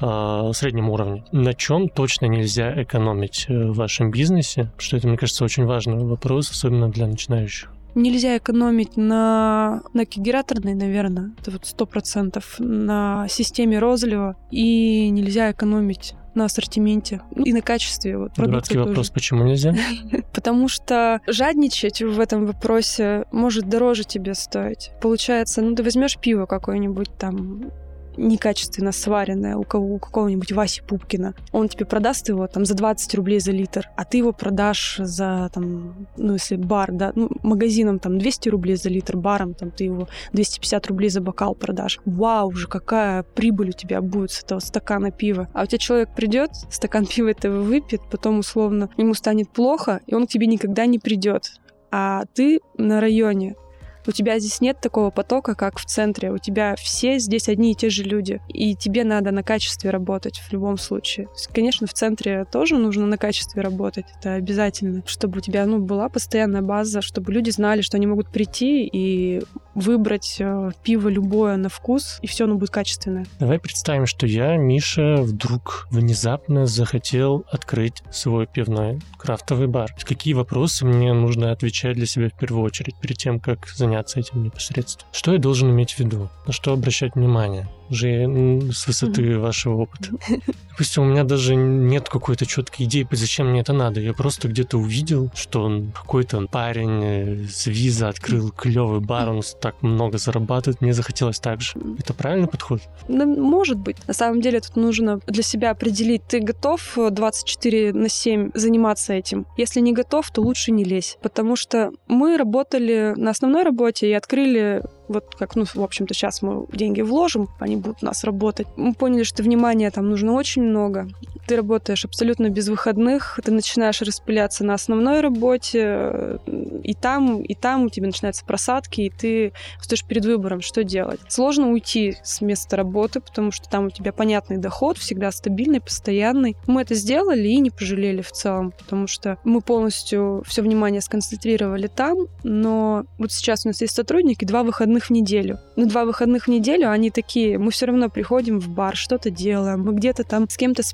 э, 0.00 0.52
среднем 0.54 0.88
уровне. 0.88 1.24
На 1.32 1.52
чем 1.52 1.88
точно 1.88 2.26
нельзя 2.26 2.80
экономить 2.82 3.46
э, 3.48 3.66
в 3.66 3.74
вашем 3.74 4.10
бизнесе? 4.10 4.70
Что 4.78 4.96
это, 4.96 5.08
мне 5.08 5.16
кажется, 5.16 5.44
очень 5.44 5.64
важный 5.64 6.04
вопрос, 6.04 6.50
особенно 6.50 6.88
для 6.90 7.06
начинающих. 7.06 7.70
Нельзя 7.94 8.36
экономить 8.36 8.96
на, 8.96 9.82
на 9.92 10.04
кегераторной, 10.04 10.74
наверное, 10.74 11.32
это 11.40 11.50
вот 11.50 11.66
сто 11.66 11.86
процентов, 11.86 12.56
на 12.58 13.26
системе 13.28 13.78
розлива, 13.78 14.36
и 14.50 15.08
нельзя 15.10 15.50
экономить 15.50 16.14
на 16.34 16.44
ассортименте 16.44 17.22
ну, 17.34 17.44
и 17.44 17.52
на 17.52 17.60
качестве. 17.60 18.16
Вот, 18.16 18.32
Дурацкий 18.36 18.78
вопрос, 18.78 18.96
тоже. 18.96 19.12
почему 19.12 19.44
нельзя? 19.44 19.74
Потому 20.32 20.68
что 20.68 21.20
жадничать 21.26 22.02
в 22.02 22.20
этом 22.20 22.46
вопросе 22.46 23.24
может 23.32 23.68
дороже 23.68 24.04
тебе 24.04 24.34
стоить. 24.34 24.92
Получается, 25.02 25.62
ну 25.62 25.74
ты 25.74 25.82
возьмешь 25.82 26.18
пиво 26.18 26.46
какое-нибудь 26.46 27.10
там 27.18 27.72
некачественно 28.16 28.92
сваренное 28.92 29.56
у, 29.56 29.64
кого, 29.64 29.94
у 29.94 29.98
какого-нибудь 29.98 30.52
Васи 30.52 30.82
Пупкина. 30.82 31.34
Он 31.52 31.68
тебе 31.68 31.86
продаст 31.86 32.28
его 32.28 32.46
там 32.46 32.64
за 32.64 32.74
20 32.74 33.14
рублей 33.14 33.40
за 33.40 33.52
литр, 33.52 33.88
а 33.96 34.04
ты 34.04 34.18
его 34.18 34.32
продашь 34.32 34.96
за 34.98 35.50
там, 35.52 36.06
ну 36.16 36.34
если 36.34 36.56
бар, 36.56 36.92
да, 36.92 37.12
ну, 37.14 37.30
магазином 37.42 37.98
там 37.98 38.18
200 38.18 38.48
рублей 38.48 38.76
за 38.76 38.88
литр, 38.88 39.16
баром 39.16 39.54
там 39.54 39.70
ты 39.70 39.84
его 39.84 40.08
250 40.32 40.86
рублей 40.86 41.10
за 41.10 41.20
бокал 41.20 41.54
продашь. 41.54 41.98
Вау, 42.04 42.48
уже 42.48 42.68
какая 42.68 43.22
прибыль 43.22 43.70
у 43.70 43.72
тебя 43.72 44.00
будет 44.00 44.30
с 44.32 44.42
этого 44.42 44.60
стакана 44.60 45.10
пива. 45.10 45.48
А 45.52 45.62
у 45.62 45.66
тебя 45.66 45.78
человек 45.78 46.14
придет, 46.14 46.50
стакан 46.70 47.06
пива 47.06 47.28
этого 47.28 47.60
выпьет, 47.62 48.02
потом 48.10 48.38
условно 48.38 48.90
ему 48.96 49.14
станет 49.14 49.50
плохо, 49.50 50.00
и 50.06 50.14
он 50.14 50.26
к 50.26 50.30
тебе 50.30 50.46
никогда 50.46 50.86
не 50.86 50.98
придет. 50.98 51.52
А 51.90 52.24
ты 52.34 52.60
на 52.76 53.00
районе 53.00 53.56
у 54.06 54.12
тебя 54.12 54.38
здесь 54.38 54.60
нет 54.60 54.80
такого 54.80 55.10
потока, 55.10 55.54
как 55.54 55.78
в 55.78 55.84
центре. 55.84 56.30
У 56.30 56.38
тебя 56.38 56.74
все 56.76 57.18
здесь 57.18 57.48
одни 57.48 57.72
и 57.72 57.74
те 57.74 57.90
же 57.90 58.02
люди. 58.02 58.40
И 58.48 58.74
тебе 58.74 59.04
надо 59.04 59.30
на 59.30 59.42
качестве 59.42 59.90
работать 59.90 60.38
в 60.38 60.52
любом 60.52 60.78
случае. 60.78 61.28
конечно, 61.52 61.86
в 61.86 61.92
центре 61.92 62.44
тоже 62.44 62.76
нужно 62.76 63.06
на 63.06 63.18
качестве 63.18 63.62
работать. 63.62 64.06
Это 64.18 64.34
обязательно. 64.34 65.02
Чтобы 65.06 65.38
у 65.38 65.40
тебя 65.40 65.66
ну, 65.66 65.78
была 65.78 66.08
постоянная 66.08 66.62
база, 66.62 67.02
чтобы 67.02 67.32
люди 67.32 67.50
знали, 67.50 67.82
что 67.82 67.96
они 67.96 68.06
могут 68.06 68.28
прийти 68.28 68.86
и 68.86 69.42
выбрать 69.74 70.36
э, 70.40 70.70
пиво 70.82 71.08
любое 71.08 71.56
на 71.56 71.68
вкус, 71.68 72.18
и 72.22 72.26
все 72.26 72.44
оно 72.44 72.56
будет 72.56 72.70
качественное. 72.70 73.26
Давай 73.38 73.58
представим, 73.58 74.06
что 74.06 74.26
я, 74.26 74.56
Миша, 74.56 75.16
вдруг 75.22 75.86
внезапно 75.90 76.66
захотел 76.66 77.44
открыть 77.50 78.02
свой 78.10 78.46
пивной 78.46 79.00
крафтовый 79.18 79.66
бар. 79.66 79.94
Какие 80.04 80.34
вопросы 80.34 80.84
мне 80.84 81.12
нужно 81.12 81.52
отвечать 81.52 81.96
для 81.96 82.06
себя 82.06 82.28
в 82.30 82.38
первую 82.38 82.64
очередь, 82.64 82.96
перед 83.00 83.18
тем, 83.18 83.40
как 83.40 83.68
заняться 83.68 84.20
этим 84.20 84.42
непосредственно? 84.42 85.08
Что 85.12 85.32
я 85.32 85.38
должен 85.38 85.70
иметь 85.70 85.92
в 85.92 85.98
виду? 85.98 86.28
На 86.46 86.52
что 86.52 86.72
обращать 86.72 87.14
внимание? 87.14 87.68
Уже 87.90 88.70
с 88.72 88.86
высоты 88.86 89.38
вашего 89.38 89.82
опыта. 89.82 90.10
Допустим, 90.70 91.02
у 91.02 91.06
меня 91.06 91.24
даже 91.24 91.54
нет 91.54 92.08
какой-то 92.08 92.46
четкой 92.46 92.86
идеи, 92.86 93.06
зачем 93.10 93.50
мне 93.50 93.60
это 93.60 93.72
надо. 93.72 94.00
Я 94.00 94.14
просто 94.14 94.48
где-то 94.48 94.78
увидел, 94.78 95.30
что 95.34 95.82
какой-то 95.94 96.46
парень 96.46 97.04
э, 97.04 97.46
с 97.48 97.66
виза 97.66 98.08
открыл 98.08 98.50
клевый 98.50 99.00
бар, 99.00 99.28
он 99.28 99.42
так 99.60 99.82
много 99.82 100.18
зарабатывает, 100.18 100.80
мне 100.80 100.94
захотелось 100.94 101.38
так 101.38 101.60
же. 101.60 101.72
Это 101.98 102.14
правильный 102.14 102.48
подход? 102.48 102.80
Ну, 103.08 103.26
может 103.26 103.78
быть. 103.78 103.96
На 104.06 104.14
самом 104.14 104.40
деле 104.40 104.60
тут 104.60 104.76
нужно 104.76 105.20
для 105.26 105.42
себя 105.42 105.70
определить, 105.70 106.22
ты 106.26 106.40
готов 106.40 106.96
24 106.96 107.92
на 107.92 108.08
7 108.08 108.50
заниматься 108.54 109.12
этим. 109.12 109.46
Если 109.56 109.80
не 109.80 109.92
готов, 109.92 110.30
то 110.30 110.40
лучше 110.40 110.72
не 110.72 110.84
лезь. 110.84 111.18
Потому 111.22 111.56
что 111.56 111.92
мы 112.08 112.36
работали 112.36 113.12
на 113.16 113.30
основной 113.30 113.64
работе 113.64 114.08
и 114.08 114.12
открыли 114.12 114.82
вот 115.10 115.34
как, 115.34 115.56
ну, 115.56 115.64
в 115.64 115.82
общем-то, 115.82 116.14
сейчас 116.14 116.40
мы 116.40 116.66
деньги 116.72 117.00
вложим, 117.00 117.48
они 117.58 117.76
будут 117.76 118.02
у 118.02 118.06
нас 118.06 118.22
работать. 118.22 118.68
Мы 118.76 118.94
поняли, 118.94 119.24
что 119.24 119.42
внимания 119.42 119.90
там 119.90 120.08
нужно 120.08 120.32
очень 120.32 120.62
много. 120.62 121.08
Ты 121.50 121.56
работаешь 121.56 122.04
абсолютно 122.04 122.48
без 122.48 122.68
выходных, 122.68 123.40
ты 123.42 123.50
начинаешь 123.50 124.00
распыляться 124.02 124.64
на 124.64 124.74
основной 124.74 125.20
работе, 125.20 126.38
и 126.84 126.94
там, 126.94 127.42
и 127.42 127.56
там 127.56 127.86
у 127.86 127.88
тебя 127.88 128.06
начинаются 128.06 128.44
просадки, 128.44 129.00
и 129.00 129.10
ты 129.10 129.52
стоишь 129.80 130.04
перед 130.04 130.24
выбором, 130.24 130.60
что 130.60 130.84
делать. 130.84 131.18
Сложно 131.26 131.72
уйти 131.72 132.18
с 132.22 132.40
места 132.40 132.76
работы, 132.76 133.18
потому 133.18 133.50
что 133.50 133.68
там 133.68 133.86
у 133.86 133.90
тебя 133.90 134.12
понятный 134.12 134.58
доход, 134.58 134.96
всегда 134.96 135.32
стабильный, 135.32 135.80
постоянный. 135.80 136.56
Мы 136.68 136.82
это 136.82 136.94
сделали 136.94 137.48
и 137.48 137.58
не 137.58 137.70
пожалели 137.70 138.22
в 138.22 138.30
целом, 138.30 138.72
потому 138.78 139.08
что 139.08 139.36
мы 139.42 139.60
полностью 139.60 140.44
все 140.46 140.62
внимание 140.62 141.00
сконцентрировали 141.00 141.88
там, 141.88 142.28
но 142.44 143.06
вот 143.18 143.32
сейчас 143.32 143.66
у 143.66 143.70
нас 143.70 143.80
есть 143.80 143.96
сотрудники, 143.96 144.44
два 144.44 144.62
выходных 144.62 145.06
в 145.06 145.10
неделю. 145.10 145.58
Ну, 145.74 145.86
два 145.86 146.04
выходных 146.04 146.44
в 146.44 146.48
неделю, 146.48 146.92
они 146.92 147.10
такие, 147.10 147.58
мы 147.58 147.72
все 147.72 147.86
равно 147.86 148.08
приходим 148.08 148.60
в 148.60 148.68
бар, 148.68 148.94
что-то 148.94 149.30
делаем, 149.30 149.80
мы 149.80 149.94
где-то 149.94 150.22
там 150.22 150.48
с 150.48 150.56
кем-то 150.56 150.84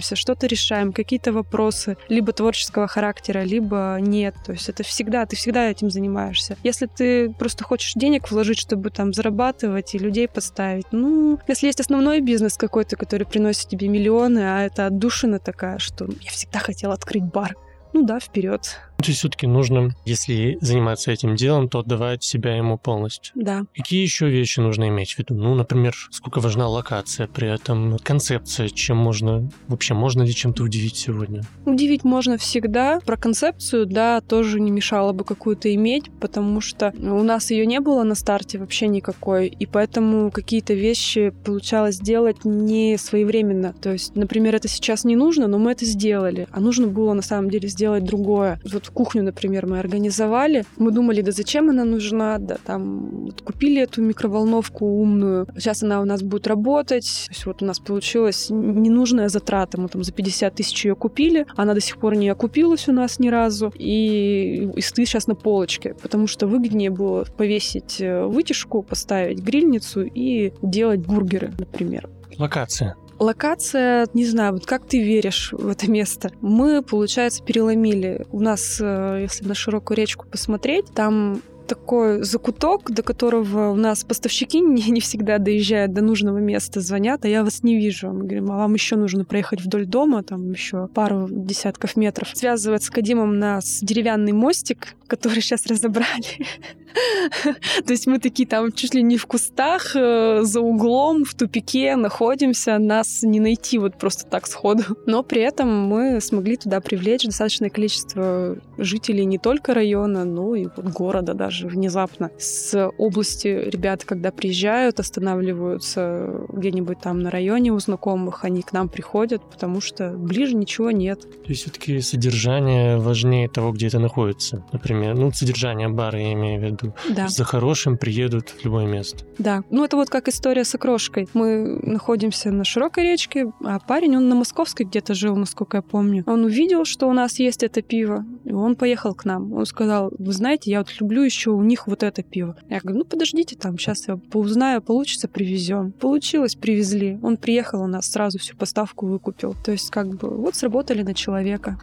списываемся, 0.00 0.16
что-то 0.16 0.46
решаем, 0.46 0.92
какие-то 0.92 1.32
вопросы, 1.32 1.96
либо 2.08 2.32
творческого 2.32 2.86
характера, 2.86 3.40
либо 3.44 3.98
нет. 4.00 4.34
То 4.44 4.52
есть 4.52 4.68
это 4.68 4.82
всегда, 4.82 5.26
ты 5.26 5.36
всегда 5.36 5.70
этим 5.70 5.90
занимаешься. 5.90 6.56
Если 6.64 6.86
ты 6.86 7.30
просто 7.30 7.64
хочешь 7.64 7.92
денег 7.94 8.30
вложить, 8.30 8.58
чтобы 8.58 8.90
там 8.90 9.12
зарабатывать 9.12 9.94
и 9.94 9.98
людей 9.98 10.28
подставить, 10.28 10.86
ну, 10.92 11.38
если 11.48 11.66
есть 11.66 11.80
основной 11.80 12.20
бизнес 12.20 12.56
какой-то, 12.56 12.96
который 12.96 13.26
приносит 13.26 13.68
тебе 13.68 13.88
миллионы, 13.88 14.40
а 14.40 14.62
это 14.62 14.86
отдушина 14.86 15.38
такая, 15.38 15.78
что 15.78 16.06
я 16.20 16.30
всегда 16.30 16.58
хотела 16.58 16.94
открыть 16.94 17.24
бар, 17.24 17.54
ну 17.92 18.04
да, 18.04 18.18
вперед. 18.20 18.78
То 18.98 19.08
есть 19.08 19.18
все-таки 19.18 19.46
нужно, 19.46 19.90
если 20.04 20.58
заниматься 20.60 21.10
этим 21.10 21.34
делом, 21.34 21.68
то 21.68 21.80
отдавать 21.80 22.22
себя 22.22 22.56
ему 22.56 22.78
полностью. 22.78 23.32
Да. 23.34 23.64
Какие 23.74 24.02
еще 24.02 24.28
вещи 24.28 24.60
нужно 24.60 24.88
иметь 24.88 25.14
в 25.14 25.18
виду? 25.18 25.34
Ну, 25.34 25.54
например, 25.54 25.94
сколько 26.10 26.40
важна 26.40 26.68
локация, 26.68 27.26
при 27.26 27.52
этом 27.52 27.98
концепция, 27.98 28.68
чем 28.68 28.96
можно, 28.96 29.50
вообще 29.66 29.94
можно 29.94 30.22
ли 30.22 30.32
чем-то 30.32 30.62
удивить 30.62 30.96
сегодня? 30.96 31.42
Удивить 31.66 32.04
можно 32.04 32.38
всегда. 32.38 33.00
Про 33.00 33.16
концепцию, 33.16 33.86
да, 33.86 34.20
тоже 34.20 34.60
не 34.60 34.70
мешало 34.70 35.12
бы 35.12 35.24
какую-то 35.24 35.74
иметь, 35.74 36.10
потому 36.20 36.60
что 36.60 36.92
у 36.98 37.22
нас 37.22 37.50
ее 37.50 37.66
не 37.66 37.80
было 37.80 38.04
на 38.04 38.14
старте 38.14 38.58
вообще 38.58 38.86
никакой, 38.86 39.48
и 39.48 39.66
поэтому 39.66 40.30
какие-то 40.30 40.74
вещи 40.74 41.32
получалось 41.44 41.98
делать 41.98 42.44
не 42.44 42.96
своевременно. 42.98 43.72
То 43.72 43.92
есть, 43.92 44.14
например, 44.14 44.54
это 44.54 44.68
сейчас 44.68 45.04
не 45.04 45.16
нужно, 45.16 45.48
но 45.48 45.58
мы 45.58 45.72
это 45.72 45.84
сделали, 45.84 46.46
а 46.52 46.60
нужно 46.60 46.86
было 46.86 47.12
на 47.14 47.22
самом 47.22 47.50
деле 47.50 47.68
сделать 47.68 48.04
другое. 48.04 48.60
Вот 48.70 48.91
кухню, 48.92 49.22
например, 49.22 49.66
мы 49.66 49.78
организовали. 49.78 50.64
Мы 50.76 50.90
думали, 50.90 51.22
да 51.22 51.32
зачем 51.32 51.70
она 51.70 51.84
нужна, 51.84 52.38
да 52.38 52.58
там 52.64 53.26
вот 53.26 53.42
купили 53.42 53.82
эту 53.82 54.02
микроволновку 54.02 54.86
умную. 54.86 55.46
Сейчас 55.56 55.82
она 55.82 56.00
у 56.00 56.04
нас 56.04 56.22
будет 56.22 56.46
работать. 56.46 57.24
То 57.26 57.32
есть 57.32 57.46
вот 57.46 57.62
у 57.62 57.66
нас 57.66 57.78
получилась 57.78 58.48
ненужная 58.50 59.28
затрата. 59.28 59.80
Мы 59.80 59.88
там 59.88 60.04
за 60.04 60.12
50 60.12 60.54
тысяч 60.54 60.84
ее 60.84 60.94
купили. 60.94 61.46
Она 61.56 61.74
до 61.74 61.80
сих 61.80 61.98
пор 61.98 62.16
не 62.16 62.28
окупилась 62.28 62.88
у 62.88 62.92
нас 62.92 63.18
ни 63.18 63.28
разу. 63.28 63.72
И, 63.76 64.70
и 64.76 64.80
стоит 64.80 65.08
сейчас 65.08 65.26
на 65.26 65.34
полочке, 65.34 65.94
потому 66.02 66.26
что 66.26 66.46
выгоднее 66.46 66.90
было 66.90 67.24
повесить 67.24 68.00
э, 68.00 68.24
вытяжку, 68.26 68.82
поставить 68.82 69.38
грильницу 69.38 70.02
и 70.02 70.52
делать 70.62 71.00
бургеры, 71.00 71.52
например. 71.58 72.08
Локация. 72.38 72.96
Локация, 73.22 74.08
не 74.14 74.26
знаю, 74.26 74.54
вот 74.54 74.66
как 74.66 74.84
ты 74.84 75.00
веришь 75.00 75.52
в 75.52 75.68
это 75.68 75.88
место? 75.88 76.32
Мы, 76.40 76.82
получается, 76.82 77.40
переломили. 77.44 78.26
У 78.32 78.40
нас, 78.40 78.78
э, 78.80 79.20
если 79.22 79.46
на 79.46 79.54
широкую 79.54 79.96
речку 79.96 80.26
посмотреть, 80.26 80.86
там 80.92 81.40
такой 81.66 82.22
закуток, 82.22 82.90
до 82.90 83.02
которого 83.02 83.70
у 83.70 83.76
нас 83.76 84.04
поставщики 84.04 84.60
не, 84.60 84.82
не 84.90 85.00
всегда 85.00 85.38
доезжают 85.38 85.92
до 85.92 86.02
нужного 86.02 86.38
места, 86.38 86.80
звонят, 86.80 87.24
а 87.24 87.28
я 87.28 87.44
вас 87.44 87.62
не 87.62 87.76
вижу. 87.76 88.08
Мы 88.08 88.24
говорим, 88.24 88.50
а 88.50 88.58
вам 88.58 88.74
еще 88.74 88.96
нужно 88.96 89.24
проехать 89.24 89.60
вдоль 89.60 89.86
дома, 89.86 90.22
там 90.22 90.52
еще 90.52 90.88
пару 90.88 91.28
десятков 91.30 91.96
метров. 91.96 92.28
Связывает 92.34 92.82
с 92.82 92.90
Кадимом 92.90 93.38
нас 93.38 93.80
деревянный 93.82 94.32
мостик, 94.32 94.94
который 95.06 95.40
сейчас 95.40 95.66
разобрали. 95.66 96.46
То 97.86 97.92
есть 97.92 98.06
мы 98.06 98.18
такие 98.18 98.46
там 98.46 98.72
чуть 98.72 98.94
ли 98.94 99.02
не 99.02 99.16
в 99.16 99.26
кустах, 99.26 99.94
э, 99.94 100.40
за 100.42 100.60
углом, 100.60 101.24
в 101.24 101.34
тупике 101.34 101.96
находимся, 101.96 102.78
нас 102.78 103.22
не 103.22 103.40
найти 103.40 103.78
вот 103.78 103.98
просто 103.98 104.26
так 104.26 104.46
сходу. 104.46 104.82
Но 105.06 105.22
при 105.22 105.42
этом 105.42 105.86
мы 105.86 106.20
смогли 106.20 106.56
туда 106.56 106.80
привлечь 106.80 107.24
достаточное 107.24 107.70
количество 107.70 108.56
жителей 108.78 109.24
не 109.24 109.38
только 109.38 109.74
района, 109.74 110.24
но 110.24 110.54
и 110.54 110.66
города 110.76 111.34
даже 111.34 111.51
внезапно. 111.60 112.30
С 112.38 112.90
области 112.98 113.48
ребята, 113.48 114.06
когда 114.06 114.30
приезжают, 114.30 115.00
останавливаются 115.00 116.46
где-нибудь 116.48 117.00
там 117.00 117.20
на 117.20 117.30
районе 117.30 117.72
у 117.72 117.78
знакомых, 117.78 118.44
они 118.44 118.62
к 118.62 118.72
нам 118.72 118.88
приходят, 118.88 119.42
потому 119.50 119.80
что 119.80 120.10
ближе 120.10 120.54
ничего 120.54 120.90
нет. 120.90 121.20
То 121.20 121.48
есть 121.48 121.62
все-таки 121.62 122.00
содержание 122.00 122.98
важнее 122.98 123.48
того, 123.48 123.72
где 123.72 123.88
это 123.88 123.98
находится. 123.98 124.64
Например, 124.72 125.14
ну, 125.14 125.32
содержание 125.32 125.88
бара, 125.88 126.18
я 126.18 126.32
имею 126.32 126.60
в 126.60 126.64
виду. 126.64 126.94
Да. 127.10 127.28
За 127.28 127.44
хорошим 127.44 127.98
приедут 127.98 128.50
в 128.50 128.64
любое 128.64 128.86
место. 128.86 129.24
Да. 129.38 129.62
Ну, 129.70 129.84
это 129.84 129.96
вот 129.96 130.08
как 130.08 130.28
история 130.28 130.64
с 130.64 130.74
окрошкой. 130.74 131.28
Мы 131.34 131.78
находимся 131.82 132.50
на 132.50 132.64
широкой 132.64 133.04
речке, 133.04 133.52
а 133.64 133.78
парень, 133.78 134.16
он 134.16 134.28
на 134.28 134.34
Московской 134.34 134.86
где-то 134.86 135.14
жил, 135.14 135.36
насколько 135.36 135.78
я 135.78 135.82
помню. 135.82 136.24
Он 136.26 136.44
увидел, 136.44 136.84
что 136.84 137.08
у 137.08 137.12
нас 137.12 137.38
есть 137.38 137.62
это 137.62 137.82
пиво, 137.82 138.24
и 138.44 138.52
он 138.52 138.76
поехал 138.76 139.14
к 139.14 139.24
нам. 139.24 139.52
Он 139.52 139.66
сказал, 139.66 140.12
вы 140.18 140.32
знаете, 140.32 140.70
я 140.70 140.78
вот 140.78 140.88
люблю 141.00 141.22
еще 141.22 141.41
у 141.50 141.62
них 141.62 141.86
вот 141.86 142.02
это 142.02 142.22
пиво. 142.22 142.56
Я 142.68 142.80
говорю, 142.80 143.00
ну, 143.00 143.04
подождите 143.04 143.56
там, 143.56 143.78
сейчас 143.78 144.08
я 144.08 144.16
поузнаю, 144.16 144.82
получится, 144.82 145.28
привезем. 145.28 145.92
Получилось, 145.92 146.54
привезли. 146.54 147.18
Он 147.22 147.36
приехал 147.36 147.82
у 147.82 147.86
нас, 147.86 148.10
сразу 148.10 148.38
всю 148.38 148.56
поставку 148.56 149.06
выкупил. 149.06 149.54
То 149.64 149.72
есть, 149.72 149.90
как 149.90 150.08
бы, 150.08 150.28
вот 150.28 150.56
сработали 150.56 151.02
на 151.02 151.14
человека. 151.14 151.78